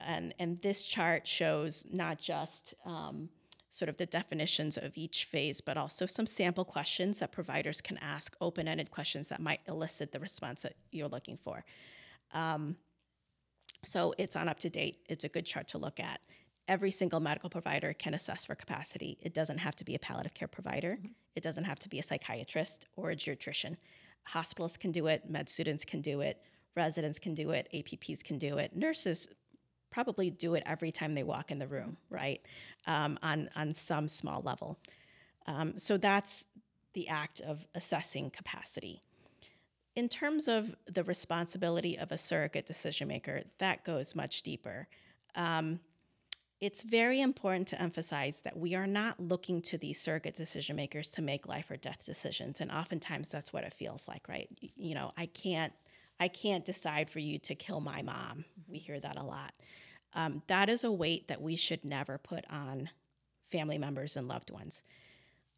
and 0.00 0.34
and 0.38 0.58
this 0.58 0.82
chart 0.82 1.26
shows 1.26 1.86
not 1.92 2.18
just 2.18 2.74
um, 2.84 3.28
sort 3.68 3.88
of 3.88 3.96
the 3.96 4.06
definitions 4.06 4.76
of 4.76 4.96
each 4.96 5.24
phase, 5.24 5.60
but 5.60 5.76
also 5.76 6.06
some 6.06 6.26
sample 6.26 6.64
questions 6.64 7.18
that 7.18 7.32
providers 7.32 7.80
can 7.80 7.98
ask, 7.98 8.36
open 8.40 8.68
ended 8.68 8.90
questions 8.90 9.28
that 9.28 9.40
might 9.40 9.60
elicit 9.68 10.12
the 10.12 10.20
response 10.20 10.62
that 10.62 10.74
you're 10.92 11.08
looking 11.08 11.36
for. 11.36 11.64
Um, 12.32 12.76
so 13.84 14.14
it's 14.18 14.36
on 14.36 14.46
UpToDate. 14.46 14.96
It's 15.08 15.24
a 15.24 15.28
good 15.28 15.46
chart 15.46 15.68
to 15.68 15.78
look 15.78 16.00
at. 16.00 16.20
Every 16.68 16.90
single 16.90 17.20
medical 17.20 17.48
provider 17.48 17.92
can 17.92 18.14
assess 18.14 18.44
for 18.44 18.54
capacity. 18.54 19.18
It 19.20 19.34
doesn't 19.34 19.58
have 19.58 19.76
to 19.76 19.84
be 19.84 19.94
a 19.94 19.98
palliative 19.98 20.34
care 20.34 20.48
provider, 20.48 20.92
mm-hmm. 20.92 21.12
it 21.36 21.42
doesn't 21.42 21.64
have 21.64 21.78
to 21.80 21.88
be 21.88 21.98
a 21.98 22.02
psychiatrist 22.02 22.86
or 22.96 23.10
a 23.10 23.16
geriatrician. 23.16 23.76
Hospitals 24.24 24.76
can 24.76 24.90
do 24.90 25.06
it, 25.06 25.30
med 25.30 25.48
students 25.48 25.84
can 25.84 26.00
do 26.00 26.20
it, 26.20 26.42
residents 26.74 27.20
can 27.20 27.34
do 27.34 27.50
it, 27.50 27.68
APPs 27.72 28.24
can 28.24 28.38
do 28.38 28.58
it, 28.58 28.74
nurses 28.74 29.28
probably 29.96 30.28
do 30.28 30.54
it 30.54 30.62
every 30.66 30.92
time 30.92 31.14
they 31.14 31.22
walk 31.22 31.50
in 31.50 31.58
the 31.58 31.66
room, 31.66 31.96
right? 32.10 32.42
Um, 32.86 33.18
on 33.22 33.48
on 33.56 33.72
some 33.72 34.08
small 34.08 34.42
level. 34.42 34.78
Um, 35.46 35.78
so 35.78 35.96
that's 35.96 36.44
the 36.92 37.08
act 37.08 37.40
of 37.40 37.66
assessing 37.74 38.28
capacity. 38.28 39.00
In 39.94 40.10
terms 40.10 40.48
of 40.48 40.76
the 40.86 41.02
responsibility 41.02 41.96
of 41.96 42.12
a 42.12 42.18
surrogate 42.18 42.66
decision 42.66 43.08
maker, 43.08 43.44
that 43.58 43.84
goes 43.84 44.14
much 44.14 44.42
deeper. 44.42 44.86
Um, 45.34 45.80
it's 46.60 46.82
very 46.82 47.22
important 47.22 47.66
to 47.68 47.80
emphasize 47.80 48.42
that 48.42 48.54
we 48.58 48.74
are 48.74 48.86
not 48.86 49.18
looking 49.18 49.62
to 49.62 49.78
these 49.78 49.98
surrogate 49.98 50.34
decision 50.34 50.76
makers 50.76 51.08
to 51.10 51.22
make 51.22 51.48
life 51.48 51.70
or 51.70 51.78
death 51.78 52.04
decisions, 52.04 52.60
and 52.60 52.70
oftentimes 52.70 53.30
that's 53.30 53.50
what 53.50 53.64
it 53.64 53.72
feels 53.72 54.06
like, 54.06 54.28
right? 54.28 54.48
You 54.76 54.94
know, 54.94 55.12
I 55.16 55.24
can't, 55.24 55.72
I 56.20 56.28
can't 56.28 56.66
decide 56.66 57.08
for 57.08 57.18
you 57.18 57.38
to 57.38 57.54
kill 57.54 57.80
my 57.80 58.02
mom. 58.02 58.44
We 58.68 58.76
hear 58.76 59.00
that 59.00 59.16
a 59.16 59.22
lot. 59.22 59.52
Um, 60.16 60.42
that 60.46 60.70
is 60.70 60.82
a 60.82 60.90
weight 60.90 61.28
that 61.28 61.42
we 61.42 61.56
should 61.56 61.84
never 61.84 62.16
put 62.16 62.44
on 62.50 62.88
family 63.50 63.76
members 63.76 64.16
and 64.16 64.26
loved 64.26 64.50
ones. 64.50 64.82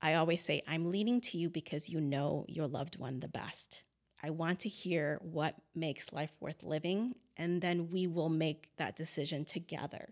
I 0.03 0.14
always 0.14 0.42
say, 0.42 0.62
I'm 0.66 0.90
leaning 0.90 1.21
to 1.23 1.38
you 1.38 1.49
because 1.49 1.88
you 1.88 2.01
know 2.01 2.44
your 2.49 2.66
loved 2.66 2.99
one 2.99 3.21
the 3.21 3.29
best. 3.29 3.85
I 4.23 4.31
want 4.31 4.61
to 4.61 4.68
hear 4.68 5.21
what 5.23 5.55
makes 5.77 6.12
life 6.12 6.33
worth 6.40 6.64
living, 6.64 7.14
and 7.37 7.62
then 7.62 7.88
we 7.88 8.09
will 8.09 8.29
make 8.29 8.68
that 8.77 8.97
decision 8.97 9.44
together. 9.44 10.09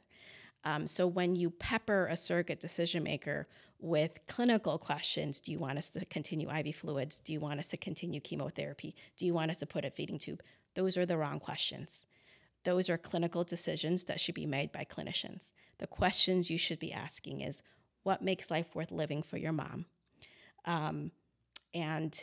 Um, 0.64 0.86
so 0.86 1.06
when 1.08 1.34
you 1.34 1.50
pepper 1.50 2.06
a 2.06 2.16
surrogate 2.16 2.60
decision 2.60 3.02
maker 3.02 3.48
with 3.80 4.18
clinical 4.28 4.78
questions, 4.78 5.40
do 5.40 5.52
you 5.52 5.58
want 5.58 5.78
us 5.78 5.90
to 5.90 6.04
continue 6.06 6.50
IV 6.50 6.76
fluids? 6.76 7.20
Do 7.20 7.32
you 7.32 7.40
want 7.40 7.58
us 7.60 7.68
to 7.68 7.76
continue 7.76 8.20
chemotherapy? 8.20 8.94
Do 9.16 9.26
you 9.26 9.34
want 9.34 9.50
us 9.50 9.58
to 9.58 9.66
put 9.66 9.84
a 9.84 9.90
feeding 9.90 10.18
tube? 10.18 10.42
Those 10.74 10.96
are 10.96 11.06
the 11.06 11.16
wrong 11.16 11.40
questions. 11.40 12.06
Those 12.66 12.90
are 12.90 12.98
clinical 12.98 13.44
decisions 13.44 14.04
that 14.04 14.18
should 14.18 14.34
be 14.34 14.44
made 14.44 14.72
by 14.72 14.84
clinicians. 14.84 15.52
The 15.78 15.86
questions 15.86 16.50
you 16.50 16.58
should 16.58 16.80
be 16.80 16.92
asking 16.92 17.40
is 17.40 17.62
what 18.02 18.22
makes 18.22 18.50
life 18.50 18.74
worth 18.74 18.90
living 18.90 19.22
for 19.22 19.36
your 19.36 19.52
mom? 19.52 19.86
Um, 20.64 21.12
and 21.72 22.18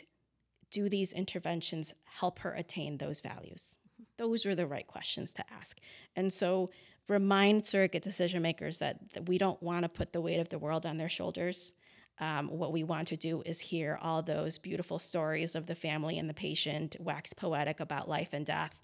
do 0.70 0.90
these 0.90 1.14
interventions 1.14 1.94
help 2.04 2.40
her 2.40 2.52
attain 2.52 2.98
those 2.98 3.20
values? 3.20 3.78
Those 4.18 4.44
are 4.44 4.54
the 4.54 4.66
right 4.66 4.86
questions 4.86 5.32
to 5.32 5.44
ask. 5.50 5.78
And 6.14 6.30
so 6.30 6.68
remind 7.08 7.64
surrogate 7.64 8.02
decision 8.02 8.42
makers 8.42 8.76
that, 8.78 9.14
that 9.14 9.26
we 9.26 9.38
don't 9.38 9.62
want 9.62 9.84
to 9.84 9.88
put 9.88 10.12
the 10.12 10.20
weight 10.20 10.40
of 10.40 10.50
the 10.50 10.58
world 10.58 10.84
on 10.84 10.98
their 10.98 11.08
shoulders. 11.08 11.72
Um, 12.20 12.48
what 12.48 12.70
we 12.70 12.84
want 12.84 13.08
to 13.08 13.16
do 13.16 13.42
is 13.46 13.60
hear 13.60 13.98
all 14.02 14.20
those 14.20 14.58
beautiful 14.58 14.98
stories 14.98 15.54
of 15.54 15.64
the 15.64 15.74
family 15.74 16.18
and 16.18 16.28
the 16.28 16.34
patient, 16.34 16.96
wax 17.00 17.32
poetic 17.32 17.80
about 17.80 18.10
life 18.10 18.34
and 18.34 18.44
death, 18.44 18.78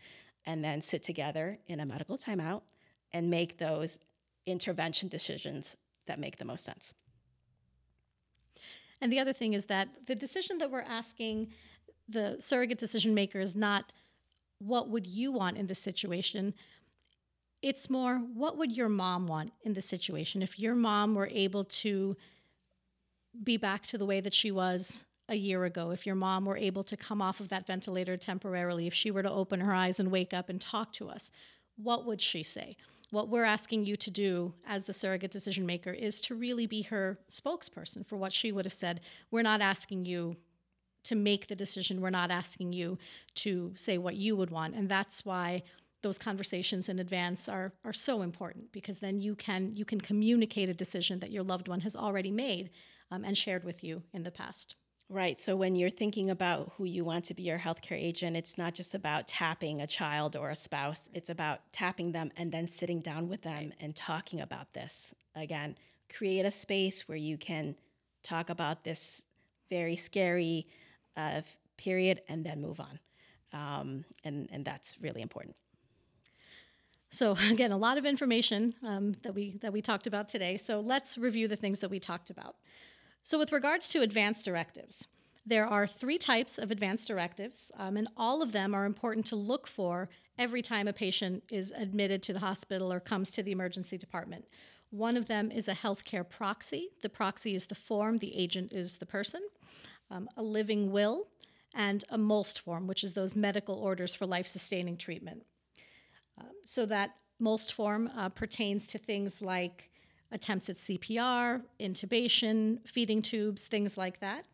and 0.46 0.64
then 0.64 0.80
sit 0.80 1.02
together 1.02 1.58
in 1.66 1.80
a 1.80 1.86
medical 1.86 2.16
timeout 2.18 2.62
and 3.12 3.30
make 3.30 3.58
those 3.58 3.98
intervention 4.46 5.08
decisions 5.08 5.76
that 6.06 6.18
make 6.18 6.38
the 6.38 6.44
most 6.44 6.64
sense. 6.64 6.94
And 9.00 9.12
the 9.12 9.18
other 9.18 9.32
thing 9.32 9.54
is 9.54 9.66
that 9.66 9.88
the 10.06 10.14
decision 10.14 10.58
that 10.58 10.70
we're 10.70 10.82
asking 10.82 11.48
the 12.08 12.36
surrogate 12.40 12.78
decision 12.78 13.14
maker 13.14 13.40
is 13.40 13.54
not 13.54 13.92
what 14.58 14.88
would 14.88 15.06
you 15.06 15.32
want 15.32 15.56
in 15.56 15.66
this 15.66 15.78
situation, 15.78 16.52
it's 17.62 17.88
more, 17.88 18.18
what 18.18 18.56
would 18.58 18.72
your 18.72 18.88
mom 18.88 19.26
want 19.26 19.52
in 19.62 19.72
this 19.72 19.86
situation? 19.86 20.42
If 20.42 20.58
your 20.58 20.74
mom 20.74 21.14
were 21.14 21.28
able 21.28 21.64
to 21.64 22.16
be 23.44 23.56
back 23.56 23.86
to 23.86 23.98
the 23.98 24.04
way 24.04 24.20
that 24.20 24.34
she 24.34 24.50
was 24.50 25.04
a 25.30 25.36
year 25.36 25.64
ago, 25.64 25.92
if 25.92 26.04
your 26.04 26.16
mom 26.16 26.44
were 26.44 26.56
able 26.56 26.82
to 26.84 26.96
come 26.96 27.22
off 27.22 27.40
of 27.40 27.48
that 27.48 27.66
ventilator 27.66 28.16
temporarily, 28.16 28.86
if 28.86 28.92
she 28.92 29.10
were 29.10 29.22
to 29.22 29.30
open 29.30 29.60
her 29.60 29.72
eyes 29.72 30.00
and 30.00 30.10
wake 30.10 30.34
up 30.34 30.48
and 30.48 30.60
talk 30.60 30.92
to 30.94 31.08
us, 31.08 31.30
what 31.76 32.04
would 32.04 32.20
she 32.20 32.42
say? 32.42 32.76
What 33.10 33.28
we're 33.28 33.44
asking 33.44 33.86
you 33.86 33.96
to 33.96 34.10
do 34.10 34.52
as 34.66 34.84
the 34.84 34.92
surrogate 34.92 35.30
decision 35.30 35.64
maker 35.64 35.92
is 35.92 36.20
to 36.22 36.34
really 36.34 36.66
be 36.66 36.82
her 36.82 37.18
spokesperson 37.30 38.06
for 38.06 38.16
what 38.16 38.32
she 38.32 38.52
would 38.52 38.64
have 38.64 38.74
said. 38.74 39.00
We're 39.30 39.42
not 39.42 39.60
asking 39.60 40.04
you 40.04 40.36
to 41.04 41.14
make 41.14 41.46
the 41.46 41.56
decision, 41.56 42.00
we're 42.00 42.10
not 42.10 42.30
asking 42.30 42.74
you 42.74 42.98
to 43.34 43.72
say 43.74 43.96
what 43.98 44.16
you 44.16 44.36
would 44.36 44.50
want. 44.50 44.74
And 44.74 44.88
that's 44.88 45.24
why 45.24 45.62
those 46.02 46.18
conversations 46.18 46.88
in 46.88 46.98
advance 46.98 47.48
are 47.48 47.72
are 47.84 47.92
so 47.92 48.22
important 48.22 48.72
because 48.72 48.98
then 48.98 49.18
you 49.18 49.34
can 49.34 49.72
you 49.74 49.84
can 49.84 50.00
communicate 50.00 50.68
a 50.68 50.74
decision 50.74 51.18
that 51.20 51.30
your 51.30 51.42
loved 51.42 51.68
one 51.68 51.80
has 51.80 51.96
already 51.96 52.30
made 52.30 52.70
um, 53.10 53.24
and 53.24 53.36
shared 53.36 53.64
with 53.64 53.82
you 53.84 54.02
in 54.12 54.22
the 54.22 54.30
past. 54.30 54.76
Right. 55.12 55.40
So 55.40 55.56
when 55.56 55.74
you're 55.74 55.90
thinking 55.90 56.30
about 56.30 56.74
who 56.78 56.84
you 56.84 57.04
want 57.04 57.24
to 57.24 57.34
be 57.34 57.42
your 57.42 57.58
healthcare 57.58 58.00
agent, 58.00 58.36
it's 58.36 58.56
not 58.56 58.74
just 58.74 58.94
about 58.94 59.26
tapping 59.26 59.80
a 59.80 59.86
child 59.86 60.36
or 60.36 60.50
a 60.50 60.56
spouse. 60.56 61.10
It's 61.12 61.28
about 61.28 61.62
tapping 61.72 62.12
them 62.12 62.30
and 62.36 62.52
then 62.52 62.68
sitting 62.68 63.00
down 63.00 63.28
with 63.28 63.42
them 63.42 63.72
and 63.80 63.96
talking 63.96 64.40
about 64.40 64.72
this. 64.72 65.12
Again, 65.34 65.74
create 66.16 66.46
a 66.46 66.50
space 66.52 67.08
where 67.08 67.18
you 67.18 67.36
can 67.36 67.74
talk 68.22 68.50
about 68.50 68.84
this 68.84 69.24
very 69.68 69.96
scary 69.96 70.68
uh, 71.16 71.40
period 71.76 72.20
and 72.28 72.46
then 72.46 72.60
move 72.60 72.78
on. 72.78 73.00
Um, 73.52 74.04
and, 74.22 74.48
and 74.52 74.64
that's 74.64 74.94
really 75.00 75.22
important. 75.22 75.56
So 77.10 77.36
again, 77.50 77.72
a 77.72 77.76
lot 77.76 77.98
of 77.98 78.06
information 78.06 78.74
um, 78.86 79.16
that 79.24 79.34
we 79.34 79.58
that 79.60 79.72
we 79.72 79.82
talked 79.82 80.06
about 80.06 80.28
today. 80.28 80.56
So 80.56 80.78
let's 80.78 81.18
review 81.18 81.48
the 81.48 81.56
things 81.56 81.80
that 81.80 81.90
we 81.90 81.98
talked 81.98 82.30
about. 82.30 82.54
So 83.22 83.38
with 83.38 83.52
regards 83.52 83.88
to 83.90 84.02
advanced 84.02 84.44
directives, 84.44 85.06
there 85.46 85.66
are 85.66 85.86
three 85.86 86.18
types 86.18 86.58
of 86.58 86.70
advanced 86.70 87.08
directives, 87.08 87.72
um, 87.78 87.96
and 87.96 88.08
all 88.16 88.42
of 88.42 88.52
them 88.52 88.74
are 88.74 88.84
important 88.84 89.26
to 89.26 89.36
look 89.36 89.66
for 89.66 90.08
every 90.38 90.62
time 90.62 90.86
a 90.86 90.92
patient 90.92 91.42
is 91.50 91.72
admitted 91.72 92.22
to 92.22 92.32
the 92.32 92.38
hospital 92.38 92.92
or 92.92 93.00
comes 93.00 93.30
to 93.32 93.42
the 93.42 93.52
emergency 93.52 93.98
department. 93.98 94.46
One 94.90 95.16
of 95.16 95.26
them 95.26 95.50
is 95.50 95.68
a 95.68 95.74
healthcare 95.74 96.28
proxy. 96.28 96.90
The 97.02 97.08
proxy 97.08 97.54
is 97.54 97.66
the 97.66 97.74
form, 97.74 98.18
the 98.18 98.36
agent 98.36 98.72
is 98.72 98.96
the 98.96 99.06
person. 99.06 99.40
Um, 100.10 100.28
a 100.36 100.42
living 100.42 100.90
will, 100.90 101.28
and 101.74 102.04
a 102.10 102.18
MOLST 102.18 102.58
form, 102.58 102.86
which 102.86 103.04
is 103.04 103.14
those 103.14 103.36
medical 103.36 103.76
orders 103.76 104.14
for 104.14 104.26
life 104.26 104.46
sustaining 104.46 104.96
treatment. 104.96 105.44
Um, 106.38 106.50
so 106.64 106.86
that 106.86 107.16
MOLST 107.38 107.72
form 107.72 108.10
uh, 108.16 108.28
pertains 108.28 108.88
to 108.88 108.98
things 108.98 109.40
like 109.40 109.89
attempts 110.32 110.68
at 110.68 110.76
CPR, 110.76 111.62
intubation, 111.80 112.78
feeding 112.86 113.22
tubes, 113.22 113.66
things 113.66 113.96
like 113.96 114.20
that. 114.20 114.44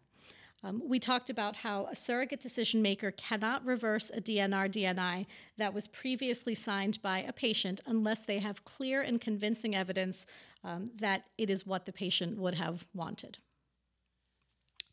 Um, 0.65 0.83
we 0.85 0.99
talked 0.99 1.31
about 1.31 1.55
how 1.55 1.87
a 1.91 1.95
surrogate 1.95 2.41
decision 2.41 2.83
maker 2.83 3.12
cannot 3.12 3.65
reverse 3.65 4.11
a 4.12 4.21
DNR 4.21 4.69
DNI 4.69 5.27
that 5.59 5.73
was 5.73 5.87
previously 5.87 6.55
signed 6.55 7.01
by 7.03 7.21
a 7.21 7.33
patient 7.33 7.81
unless 7.87 8.25
they 8.25 8.39
have 8.39 8.65
clear 8.65 9.03
and 9.03 9.21
convincing 9.21 9.77
evidence 9.77 10.27
um, 10.65 10.91
that 10.99 11.25
it 11.39 11.51
is 11.51 11.67
what 11.67 11.87
the 11.87 11.93
patient 11.93 12.39
would 12.39 12.55
have 12.55 12.87
wanted. 12.95 13.39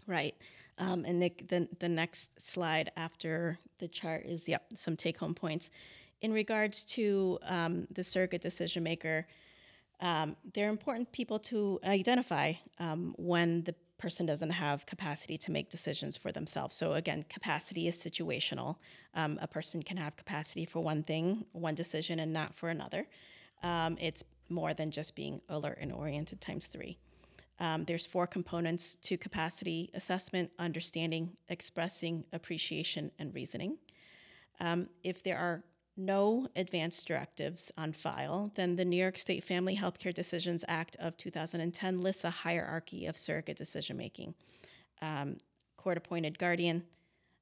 Right. 0.05 0.35
Um, 0.77 1.05
and 1.05 1.19
Nick, 1.19 1.47
the, 1.47 1.67
the 1.79 1.89
next 1.89 2.29
slide 2.39 2.91
after 2.97 3.57
the 3.79 3.87
chart 3.87 4.25
is, 4.25 4.47
yep, 4.47 4.65
some 4.75 4.95
take 4.97 5.17
home 5.17 5.33
points 5.33 5.69
in 6.21 6.33
regards 6.33 6.83
to 6.85 7.37
um, 7.43 7.87
the 7.91 8.03
surrogate 8.03 8.41
decision 8.41 8.83
maker, 8.83 9.27
um, 10.03 10.35
they're 10.53 10.69
important 10.69 11.11
people 11.13 11.39
to 11.39 11.79
identify 11.85 12.53
um, 12.77 13.15
when 13.17 13.63
the 13.63 13.73
person 13.97 14.25
doesn't 14.25 14.49
have 14.49 14.85
capacity 14.85 15.37
to 15.37 15.49
make 15.49 15.69
decisions 15.69 16.17
for 16.17 16.29
themselves. 16.33 16.75
So, 16.75 16.93
again, 16.93 17.23
capacity 17.29 17.87
is 17.87 17.95
situational. 17.95 18.75
Um, 19.15 19.39
a 19.41 19.47
person 19.47 19.81
can 19.81 19.95
have 19.95 20.17
capacity 20.17 20.65
for 20.65 20.81
one 20.81 21.03
thing, 21.03 21.45
one 21.53 21.73
decision, 21.73 22.19
and 22.19 22.33
not 22.33 22.53
for 22.53 22.67
another. 22.67 23.07
Um, 23.63 23.97
it's 23.97 24.25
more 24.49 24.73
than 24.73 24.91
just 24.91 25.15
being 25.15 25.39
alert 25.47 25.77
and 25.79 25.93
oriented 25.93 26.41
times 26.41 26.67
three. 26.67 26.97
Um, 27.61 27.85
there's 27.85 28.05
four 28.05 28.27
components 28.27 28.95
to 29.03 29.17
capacity 29.17 29.89
assessment 29.93 30.51
understanding, 30.59 31.37
expressing, 31.47 32.25
appreciation, 32.33 33.09
and 33.19 33.33
reasoning. 33.33 33.77
Um, 34.59 34.89
if 35.01 35.23
there 35.23 35.37
are 35.37 35.63
no 35.95 36.47
advance 36.55 37.03
directives 37.03 37.71
on 37.77 37.93
file, 37.93 38.51
then 38.55 38.75
the 38.75 38.85
New 38.85 38.97
York 38.97 39.17
State 39.17 39.43
Family 39.43 39.77
Healthcare 39.77 40.13
Decisions 40.13 40.65
Act 40.67 40.95
of 40.99 41.17
2010 41.17 42.01
lists 42.01 42.23
a 42.23 42.29
hierarchy 42.29 43.05
of 43.05 43.17
surrogate 43.17 43.57
decision 43.57 43.97
making 43.97 44.33
um, 45.01 45.37
court 45.77 45.97
appointed 45.97 46.39
guardian, 46.39 46.83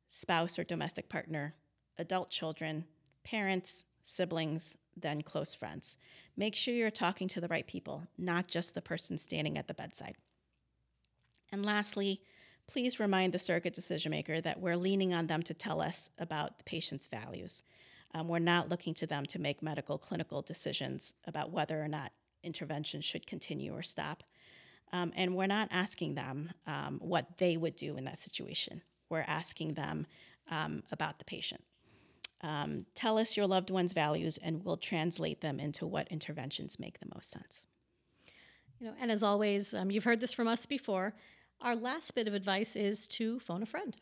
spouse 0.09 0.59
or 0.59 0.63
domestic 0.63 1.07
partner, 1.07 1.53
adult 1.97 2.29
children, 2.29 2.85
parents, 3.23 3.85
siblings, 4.03 4.75
then 4.97 5.21
close 5.21 5.55
friends. 5.55 5.95
Make 6.35 6.55
sure 6.55 6.73
you're 6.73 6.91
talking 6.91 7.27
to 7.29 7.41
the 7.41 7.47
right 7.47 7.65
people, 7.65 8.07
not 8.17 8.47
just 8.47 8.73
the 8.73 8.81
person 8.81 9.17
standing 9.17 9.57
at 9.57 9.67
the 9.67 9.73
bedside. 9.73 10.15
And 11.51 11.65
lastly, 11.65 12.21
please 12.67 12.99
remind 12.99 13.33
the 13.33 13.39
surrogate 13.39 13.73
decision 13.73 14.09
maker 14.09 14.41
that 14.41 14.59
we're 14.59 14.75
leaning 14.75 15.13
on 15.13 15.27
them 15.27 15.43
to 15.43 15.53
tell 15.53 15.81
us 15.81 16.09
about 16.17 16.57
the 16.57 16.63
patient's 16.63 17.07
values. 17.07 17.61
Um, 18.13 18.27
we're 18.27 18.39
not 18.39 18.69
looking 18.69 18.93
to 18.95 19.07
them 19.07 19.25
to 19.27 19.39
make 19.39 19.61
medical 19.61 19.97
clinical 19.97 20.41
decisions 20.41 21.13
about 21.25 21.51
whether 21.51 21.81
or 21.81 21.87
not 21.87 22.11
intervention 22.43 23.01
should 23.01 23.25
continue 23.25 23.73
or 23.73 23.83
stop. 23.83 24.23
Um, 24.93 25.13
and 25.15 25.35
we're 25.35 25.47
not 25.47 25.69
asking 25.71 26.15
them 26.15 26.51
um, 26.67 26.99
what 27.01 27.37
they 27.37 27.55
would 27.55 27.75
do 27.75 27.95
in 27.97 28.03
that 28.05 28.19
situation. 28.19 28.81
We're 29.09 29.25
asking 29.27 29.75
them 29.75 30.05
um, 30.49 30.83
about 30.91 31.19
the 31.19 31.25
patient. 31.25 31.63
Um, 32.41 32.85
tell 32.95 33.17
us 33.17 33.37
your 33.37 33.47
loved 33.47 33.69
one's 33.69 33.93
values, 33.93 34.37
and 34.41 34.65
we'll 34.65 34.77
translate 34.77 35.41
them 35.41 35.59
into 35.59 35.85
what 35.85 36.07
interventions 36.09 36.79
make 36.79 36.99
the 36.99 37.07
most 37.13 37.29
sense. 37.29 37.67
You 38.79 38.87
know, 38.87 38.93
and 38.99 39.11
as 39.11 39.21
always, 39.21 39.73
um, 39.73 39.91
you've 39.91 40.03
heard 40.03 40.19
this 40.19 40.33
from 40.33 40.47
us 40.47 40.65
before. 40.65 41.13
Our 41.61 41.75
last 41.75 42.15
bit 42.15 42.27
of 42.27 42.33
advice 42.33 42.75
is 42.75 43.07
to 43.09 43.39
phone 43.39 43.61
a 43.61 43.67
friend. 43.67 43.95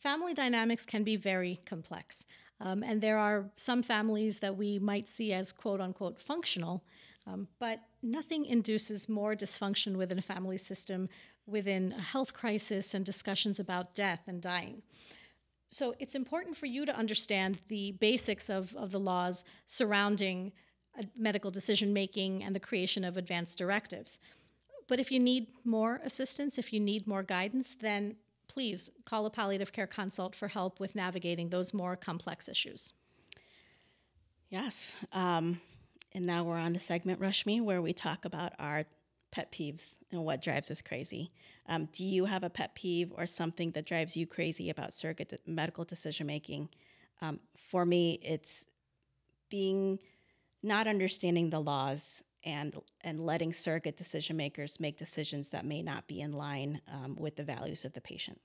family 0.00 0.34
dynamics 0.34 0.84
can 0.86 1.02
be 1.02 1.16
very 1.16 1.60
complex. 1.64 2.26
Um, 2.60 2.82
and 2.82 3.00
there 3.00 3.18
are 3.18 3.50
some 3.56 3.82
families 3.82 4.38
that 4.38 4.56
we 4.56 4.78
might 4.78 5.08
see 5.08 5.32
as 5.32 5.52
quote 5.52 5.80
unquote 5.80 6.20
functional, 6.20 6.82
um, 7.26 7.46
but 7.58 7.80
nothing 8.02 8.46
induces 8.46 9.08
more 9.08 9.36
dysfunction 9.36 9.96
within 9.96 10.18
a 10.18 10.22
family 10.22 10.58
system 10.58 11.08
within 11.46 11.92
a 11.92 12.02
health 12.02 12.34
crisis 12.34 12.94
and 12.94 13.04
discussions 13.04 13.58
about 13.58 13.94
death 13.94 14.20
and 14.26 14.42
dying. 14.42 14.82
So 15.68 15.94
it's 15.98 16.14
important 16.14 16.56
for 16.56 16.66
you 16.66 16.86
to 16.86 16.96
understand 16.96 17.58
the 17.68 17.92
basics 17.92 18.48
of, 18.48 18.74
of 18.76 18.90
the 18.90 19.00
laws 19.00 19.44
surrounding 19.66 20.52
uh, 20.98 21.02
medical 21.16 21.50
decision 21.50 21.92
making 21.92 22.42
and 22.42 22.54
the 22.54 22.60
creation 22.60 23.04
of 23.04 23.16
advanced 23.16 23.58
directives. 23.58 24.18
But 24.88 24.98
if 24.98 25.12
you 25.12 25.20
need 25.20 25.48
more 25.64 26.00
assistance, 26.04 26.58
if 26.58 26.72
you 26.72 26.80
need 26.80 27.06
more 27.06 27.22
guidance, 27.22 27.76
then 27.80 28.16
please 28.48 28.90
call 29.04 29.26
a 29.26 29.30
palliative 29.30 29.72
care 29.72 29.86
consult 29.86 30.34
for 30.34 30.48
help 30.48 30.80
with 30.80 30.94
navigating 30.94 31.50
those 31.50 31.72
more 31.72 31.96
complex 31.96 32.48
issues. 32.48 32.92
Yes. 34.50 34.96
Um, 35.12 35.60
And 36.14 36.24
now 36.24 36.42
we're 36.44 36.56
on 36.58 36.72
the 36.72 36.80
segment 36.80 37.20
Rushmi, 37.20 37.60
where 37.62 37.82
we 37.82 37.92
talk 37.92 38.24
about 38.24 38.52
our 38.58 38.84
pet 39.30 39.52
peeves 39.52 39.98
and 40.10 40.24
what 40.24 40.40
drives 40.40 40.70
us 40.70 40.80
crazy. 40.80 41.30
Um, 41.66 41.88
do 41.92 42.02
you 42.02 42.24
have 42.24 42.42
a 42.42 42.50
pet 42.50 42.74
peeve 42.74 43.12
or 43.14 43.26
something 43.26 43.72
that 43.72 43.84
drives 43.84 44.16
you 44.16 44.26
crazy 44.26 44.70
about 44.70 44.94
surrogate 44.94 45.28
de- 45.28 45.38
medical 45.46 45.84
decision 45.84 46.26
making? 46.26 46.70
Um, 47.20 47.40
for 47.56 47.84
me, 47.84 48.18
it's 48.22 48.64
being 49.50 49.98
not 50.62 50.86
understanding 50.86 51.50
the 51.50 51.60
laws 51.60 52.22
and 52.44 52.76
and 53.02 53.20
letting 53.20 53.52
surrogate 53.52 53.96
decision 53.96 54.36
makers 54.36 54.80
make 54.80 54.96
decisions 54.96 55.50
that 55.50 55.64
may 55.64 55.82
not 55.82 56.06
be 56.06 56.20
in 56.20 56.32
line 56.32 56.80
um, 56.92 57.16
with 57.16 57.36
the 57.36 57.44
values 57.44 57.84
of 57.84 57.92
the 57.92 58.00
patient. 58.00 58.40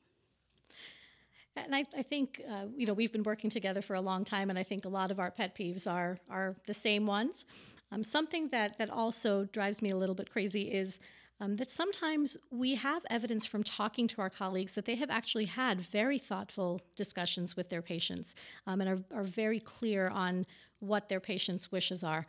And 1.55 1.75
I, 1.75 1.85
I 1.95 2.01
think 2.01 2.41
uh, 2.49 2.65
you 2.75 2.85
know 2.85 2.93
we've 2.93 3.11
been 3.11 3.23
working 3.23 3.49
together 3.49 3.81
for 3.81 3.95
a 3.95 4.01
long 4.01 4.25
time, 4.25 4.49
and 4.49 4.57
I 4.57 4.63
think 4.63 4.85
a 4.85 4.89
lot 4.89 5.11
of 5.11 5.19
our 5.19 5.31
pet 5.31 5.55
peeves 5.55 5.89
are 5.89 6.17
are 6.29 6.55
the 6.65 6.73
same 6.73 7.05
ones. 7.05 7.45
Um, 7.91 8.03
something 8.03 8.49
that 8.49 8.77
that 8.77 8.89
also 8.89 9.45
drives 9.45 9.81
me 9.81 9.89
a 9.89 9.97
little 9.97 10.15
bit 10.15 10.31
crazy 10.31 10.71
is 10.71 10.99
um, 11.39 11.55
that 11.57 11.71
sometimes 11.71 12.37
we 12.51 12.75
have 12.75 13.03
evidence 13.09 13.45
from 13.45 13.63
talking 13.63 14.07
to 14.07 14.21
our 14.21 14.29
colleagues 14.29 14.73
that 14.73 14.85
they 14.85 14.95
have 14.95 15.09
actually 15.09 15.45
had 15.45 15.81
very 15.81 16.17
thoughtful 16.17 16.79
discussions 16.95 17.55
with 17.55 17.69
their 17.69 17.81
patients 17.81 18.35
um, 18.65 18.81
and 18.81 18.89
are, 18.89 19.17
are 19.19 19.23
very 19.23 19.59
clear 19.59 20.07
on 20.07 20.45
what 20.79 21.09
their 21.09 21.19
patients' 21.19 21.71
wishes 21.71 22.03
are, 22.03 22.25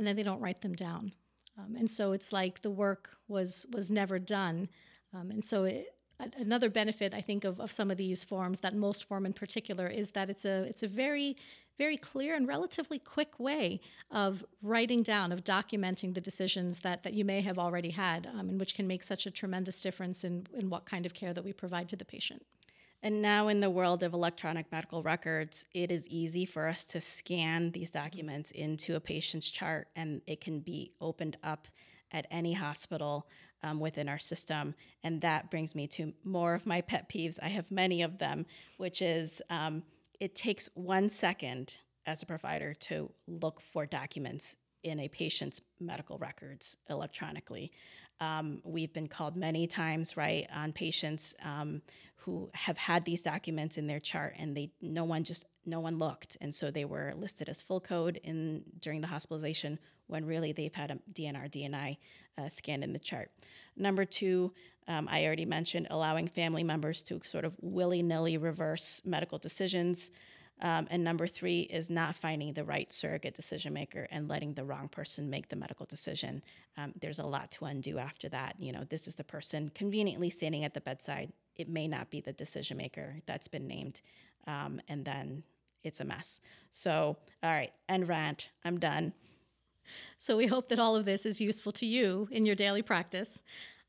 and 0.00 0.06
then 0.06 0.16
they 0.16 0.22
don't 0.22 0.40
write 0.40 0.62
them 0.62 0.74
down. 0.74 1.12
Um, 1.58 1.76
and 1.76 1.90
so 1.90 2.12
it's 2.12 2.32
like 2.32 2.62
the 2.62 2.70
work 2.70 3.10
was 3.28 3.66
was 3.70 3.90
never 3.90 4.18
done. 4.18 4.66
Um, 5.12 5.30
and 5.30 5.44
so 5.44 5.64
it, 5.64 5.94
another 6.38 6.70
benefit 6.70 7.12
I 7.12 7.20
think 7.20 7.44
of, 7.44 7.60
of 7.60 7.70
some 7.70 7.90
of 7.90 7.98
these 7.98 8.24
forms, 8.24 8.60
that 8.60 8.74
MOLST 8.74 9.04
form 9.04 9.26
in 9.26 9.34
particular, 9.34 9.86
is 9.86 10.08
that 10.12 10.30
it's 10.30 10.46
a 10.46 10.62
it's 10.62 10.82
a 10.82 10.88
very 10.88 11.36
very 11.76 11.98
clear 11.98 12.34
and 12.34 12.48
relatively 12.48 12.98
quick 12.98 13.38
way 13.38 13.80
of 14.10 14.42
writing 14.62 15.02
down, 15.02 15.32
of 15.32 15.44
documenting 15.44 16.14
the 16.14 16.20
decisions 16.20 16.78
that, 16.80 17.02
that 17.02 17.14
you 17.14 17.24
may 17.24 17.40
have 17.40 17.58
already 17.58 17.88
had, 17.88 18.26
um, 18.26 18.50
and 18.50 18.60
which 18.60 18.74
can 18.74 18.86
make 18.86 19.02
such 19.02 19.24
a 19.24 19.30
tremendous 19.30 19.80
difference 19.80 20.22
in, 20.22 20.46
in 20.52 20.68
what 20.68 20.84
kind 20.84 21.06
of 21.06 21.14
care 21.14 21.32
that 21.32 21.42
we 21.42 21.54
provide 21.54 21.88
to 21.88 21.96
the 21.96 22.04
patient. 22.04 22.44
And 23.02 23.22
now, 23.22 23.48
in 23.48 23.60
the 23.60 23.70
world 23.70 24.02
of 24.02 24.12
electronic 24.12 24.70
medical 24.70 25.02
records, 25.02 25.64
it 25.72 25.90
is 25.90 26.06
easy 26.08 26.44
for 26.44 26.68
us 26.68 26.84
to 26.86 27.00
scan 27.00 27.70
these 27.70 27.90
documents 27.90 28.50
into 28.50 28.94
a 28.94 29.00
patient's 29.00 29.50
chart, 29.50 29.88
and 29.96 30.20
it 30.26 30.42
can 30.42 30.60
be 30.60 30.92
opened 31.00 31.38
up 31.42 31.66
at 32.12 32.26
any 32.30 32.52
hospital 32.52 33.26
um, 33.62 33.80
within 33.80 34.08
our 34.08 34.18
system. 34.18 34.74
And 35.02 35.20
that 35.22 35.50
brings 35.50 35.74
me 35.74 35.86
to 35.88 36.12
more 36.24 36.54
of 36.54 36.66
my 36.66 36.82
pet 36.82 37.08
peeves. 37.08 37.38
I 37.42 37.48
have 37.48 37.70
many 37.70 38.02
of 38.02 38.18
them, 38.18 38.44
which 38.76 39.00
is 39.00 39.40
um, 39.48 39.82
it 40.18 40.34
takes 40.34 40.68
one 40.74 41.08
second 41.08 41.74
as 42.06 42.22
a 42.22 42.26
provider 42.26 42.74
to 42.74 43.10
look 43.26 43.60
for 43.60 43.86
documents 43.86 44.56
in 44.82 45.00
a 45.00 45.08
patient's 45.08 45.60
medical 45.78 46.18
records 46.18 46.76
electronically. 46.88 47.72
Um, 48.20 48.60
we've 48.64 48.92
been 48.92 49.08
called 49.08 49.36
many 49.36 49.66
times, 49.66 50.16
right, 50.16 50.46
on 50.54 50.72
patients 50.72 51.34
um, 51.42 51.80
who 52.16 52.50
have 52.52 52.76
had 52.76 53.04
these 53.04 53.22
documents 53.22 53.78
in 53.78 53.86
their 53.86 54.00
chart, 54.00 54.34
and 54.38 54.54
they 54.54 54.72
no 54.82 55.04
one 55.04 55.24
just 55.24 55.44
no 55.64 55.80
one 55.80 55.98
looked, 55.98 56.36
and 56.40 56.54
so 56.54 56.70
they 56.70 56.84
were 56.84 57.14
listed 57.16 57.48
as 57.48 57.62
full 57.62 57.80
code 57.80 58.20
in 58.22 58.62
during 58.78 59.00
the 59.00 59.06
hospitalization 59.06 59.78
when 60.06 60.26
really 60.26 60.52
they've 60.52 60.74
had 60.74 60.90
a 60.90 60.98
DNR 61.12 61.50
DNI 61.50 61.96
uh, 62.36 62.48
scanned 62.48 62.84
in 62.84 62.92
the 62.92 62.98
chart. 62.98 63.30
Number 63.76 64.04
two, 64.04 64.52
um, 64.88 65.08
I 65.10 65.24
already 65.24 65.44
mentioned 65.46 65.86
allowing 65.88 66.26
family 66.26 66.64
members 66.64 67.00
to 67.04 67.20
sort 67.24 67.44
of 67.44 67.54
willy 67.60 68.02
nilly 68.02 68.36
reverse 68.36 69.00
medical 69.04 69.38
decisions. 69.38 70.10
Um, 70.62 70.86
and 70.90 71.02
number 71.02 71.26
three 71.26 71.60
is 71.60 71.88
not 71.88 72.14
finding 72.14 72.52
the 72.52 72.64
right 72.64 72.92
surrogate 72.92 73.34
decision 73.34 73.72
maker 73.72 74.06
and 74.10 74.28
letting 74.28 74.54
the 74.54 74.64
wrong 74.64 74.88
person 74.88 75.30
make 75.30 75.48
the 75.48 75.56
medical 75.56 75.86
decision. 75.86 76.42
Um, 76.76 76.92
there's 77.00 77.18
a 77.18 77.26
lot 77.26 77.50
to 77.52 77.64
undo 77.64 77.98
after 77.98 78.28
that. 78.28 78.56
You 78.58 78.72
know, 78.72 78.84
this 78.88 79.08
is 79.08 79.14
the 79.14 79.24
person 79.24 79.70
conveniently 79.74 80.30
standing 80.30 80.64
at 80.64 80.74
the 80.74 80.80
bedside. 80.80 81.32
It 81.56 81.68
may 81.68 81.88
not 81.88 82.10
be 82.10 82.20
the 82.20 82.32
decision 82.32 82.76
maker 82.76 83.16
that's 83.26 83.48
been 83.48 83.66
named. 83.66 84.02
Um, 84.46 84.80
and 84.88 85.04
then 85.04 85.42
it's 85.82 86.00
a 86.00 86.04
mess. 86.04 86.40
So, 86.70 87.16
all 87.42 87.50
right, 87.50 87.72
end 87.88 88.08
rant. 88.08 88.48
I'm 88.64 88.78
done. 88.78 89.12
So, 90.18 90.36
we 90.36 90.46
hope 90.46 90.68
that 90.68 90.78
all 90.78 90.94
of 90.94 91.04
this 91.04 91.26
is 91.26 91.40
useful 91.40 91.72
to 91.72 91.86
you 91.86 92.28
in 92.30 92.46
your 92.46 92.54
daily 92.54 92.82
practice. 92.82 93.42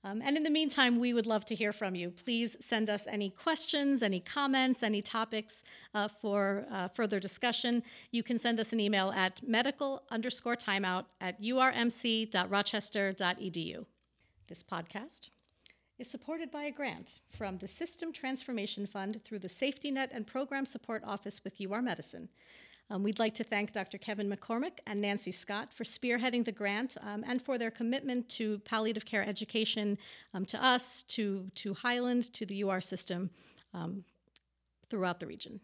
Um, 0.04 0.20
and 0.24 0.36
in 0.36 0.42
the 0.42 0.50
meantime, 0.50 1.00
we 1.00 1.14
would 1.14 1.28
love 1.28 1.46
to 1.46 1.54
hear 1.54 1.72
from 1.72 1.94
you. 1.94 2.10
Please 2.10 2.58
send 2.60 2.90
us 2.90 3.06
any 3.08 3.30
questions, 3.30 4.02
any 4.02 4.20
comments, 4.20 4.82
any 4.82 5.00
topics 5.02 5.64
uh, 5.94 6.08
for 6.08 6.66
uh, 6.72 6.88
further 6.88 7.20
discussion. 7.20 7.84
You 8.10 8.24
can 8.24 8.40
send 8.40 8.60
us 8.60 8.74
an 8.74 8.80
email 8.80 9.12
at 9.12 9.48
medical 9.48 10.02
underscore 10.10 10.56
timeout 10.56 11.06
at 11.20 11.40
urmc.rochester.edu. 11.42 13.86
This 14.48 14.64
podcast 14.64 15.30
is 16.00 16.10
supported 16.10 16.50
by 16.50 16.64
a 16.64 16.72
grant 16.72 17.20
from 17.30 17.60
the 17.60 17.68
System 17.68 18.12
Transformation 18.12 18.88
Fund 18.88 19.22
through 19.24 19.38
the 19.38 19.48
Safety 19.48 19.92
Net 19.92 20.10
and 20.12 20.26
Program 20.26 20.66
Support 20.66 21.04
Office 21.06 21.44
with 21.44 21.62
UR 21.62 21.84
Medicine. 21.84 22.28
Um, 22.92 23.04
we'd 23.04 23.20
like 23.20 23.34
to 23.36 23.46
thank 23.46 23.72
Dr. 23.72 23.98
Kevin 23.98 24.30
McCormick 24.30 24.80
and 24.86 25.00
Nancy 25.00 25.32
Scott 25.32 25.72
for 25.72 25.86
spearheading 25.86 26.44
the 26.44 26.52
grant 26.52 26.98
um, 27.02 27.24
and 27.26 27.42
for 27.42 27.58
their 27.58 27.72
commitment 27.72 28.28
to 28.30 28.60
palliative 28.60 29.06
care 29.06 29.26
education 29.26 29.98
um, 30.34 30.44
to 30.48 30.62
us, 30.62 31.04
to, 31.04 31.50
to 31.56 31.74
Highland, 31.74 32.34
to 32.34 32.46
the 32.46 32.64
UR 32.64 32.82
system 32.82 33.30
um, 33.74 34.04
throughout 34.90 35.22
the 35.22 35.26
region. 35.26 35.62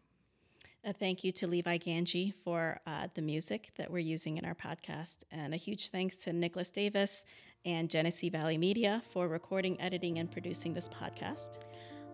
A 0.85 0.93
thank 0.93 1.25
you 1.25 1.33
to 1.33 1.47
Levi 1.47 1.79
Ganji 1.79 2.33
for 2.45 2.79
uh, 2.87 3.09
the 3.13 3.21
music 3.21 3.71
that 3.75 3.91
we're 3.91 3.99
using 3.99 4.37
in 4.37 4.45
our 4.45 4.55
podcast. 4.55 5.17
And 5.29 5.53
a 5.53 5.57
huge 5.57 5.89
thanks 5.89 6.15
to 6.17 6.31
Nicholas 6.31 6.69
Davis 6.69 7.25
and 7.65 7.89
Genesee 7.89 8.29
Valley 8.29 8.57
Media 8.57 9.03
for 9.11 9.27
recording, 9.27 9.81
editing, 9.81 10.19
and 10.19 10.31
producing 10.31 10.73
this 10.73 10.87
podcast. 10.87 11.59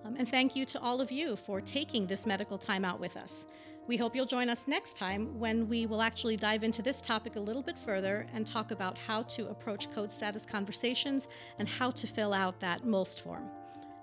Um, 0.06 0.15
and 0.17 0.28
thank 0.28 0.56
you 0.56 0.65
to 0.65 0.82
all 0.82 1.02
of 1.02 1.12
you 1.12 1.36
for 1.36 1.62
taking 1.62 2.08
this 2.08 2.26
medical 2.26 2.58
time 2.58 2.84
out 2.84 2.99
with 2.99 3.15
us. 3.15 3.45
We 3.86 3.98
hope 3.98 4.15
you'll 4.15 4.26
join 4.26 4.48
us 4.48 4.65
next 4.65 4.96
time 4.96 5.38
when 5.38 5.67
we 5.67 5.88
will 5.88 6.02
actually 6.02 6.38
dive 6.38 6.63
into 6.63 6.82
this 6.82 7.02
topic 7.02 7.36
a 7.36 7.39
little 7.39 7.62
bit 7.62 7.78
further 7.78 8.26
and 8.34 8.48
talk 8.48 8.72
about 8.72 8.98
how 8.98 9.24
to 9.24 9.50
approach 9.50 9.91
code 9.91 10.10
status 10.10 10.46
conversations 10.46 11.28
and 11.60 11.67
how 11.67 11.91
to 11.91 12.08
fill 12.08 12.32
out 12.32 12.62
that 12.62 12.86
MOLST 12.86 13.19
form. 13.19 13.50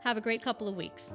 Have 0.01 0.19
a 0.19 0.21
great 0.21 0.43
couple 0.43 0.69
of 0.69 0.77
weeks. 0.77 1.15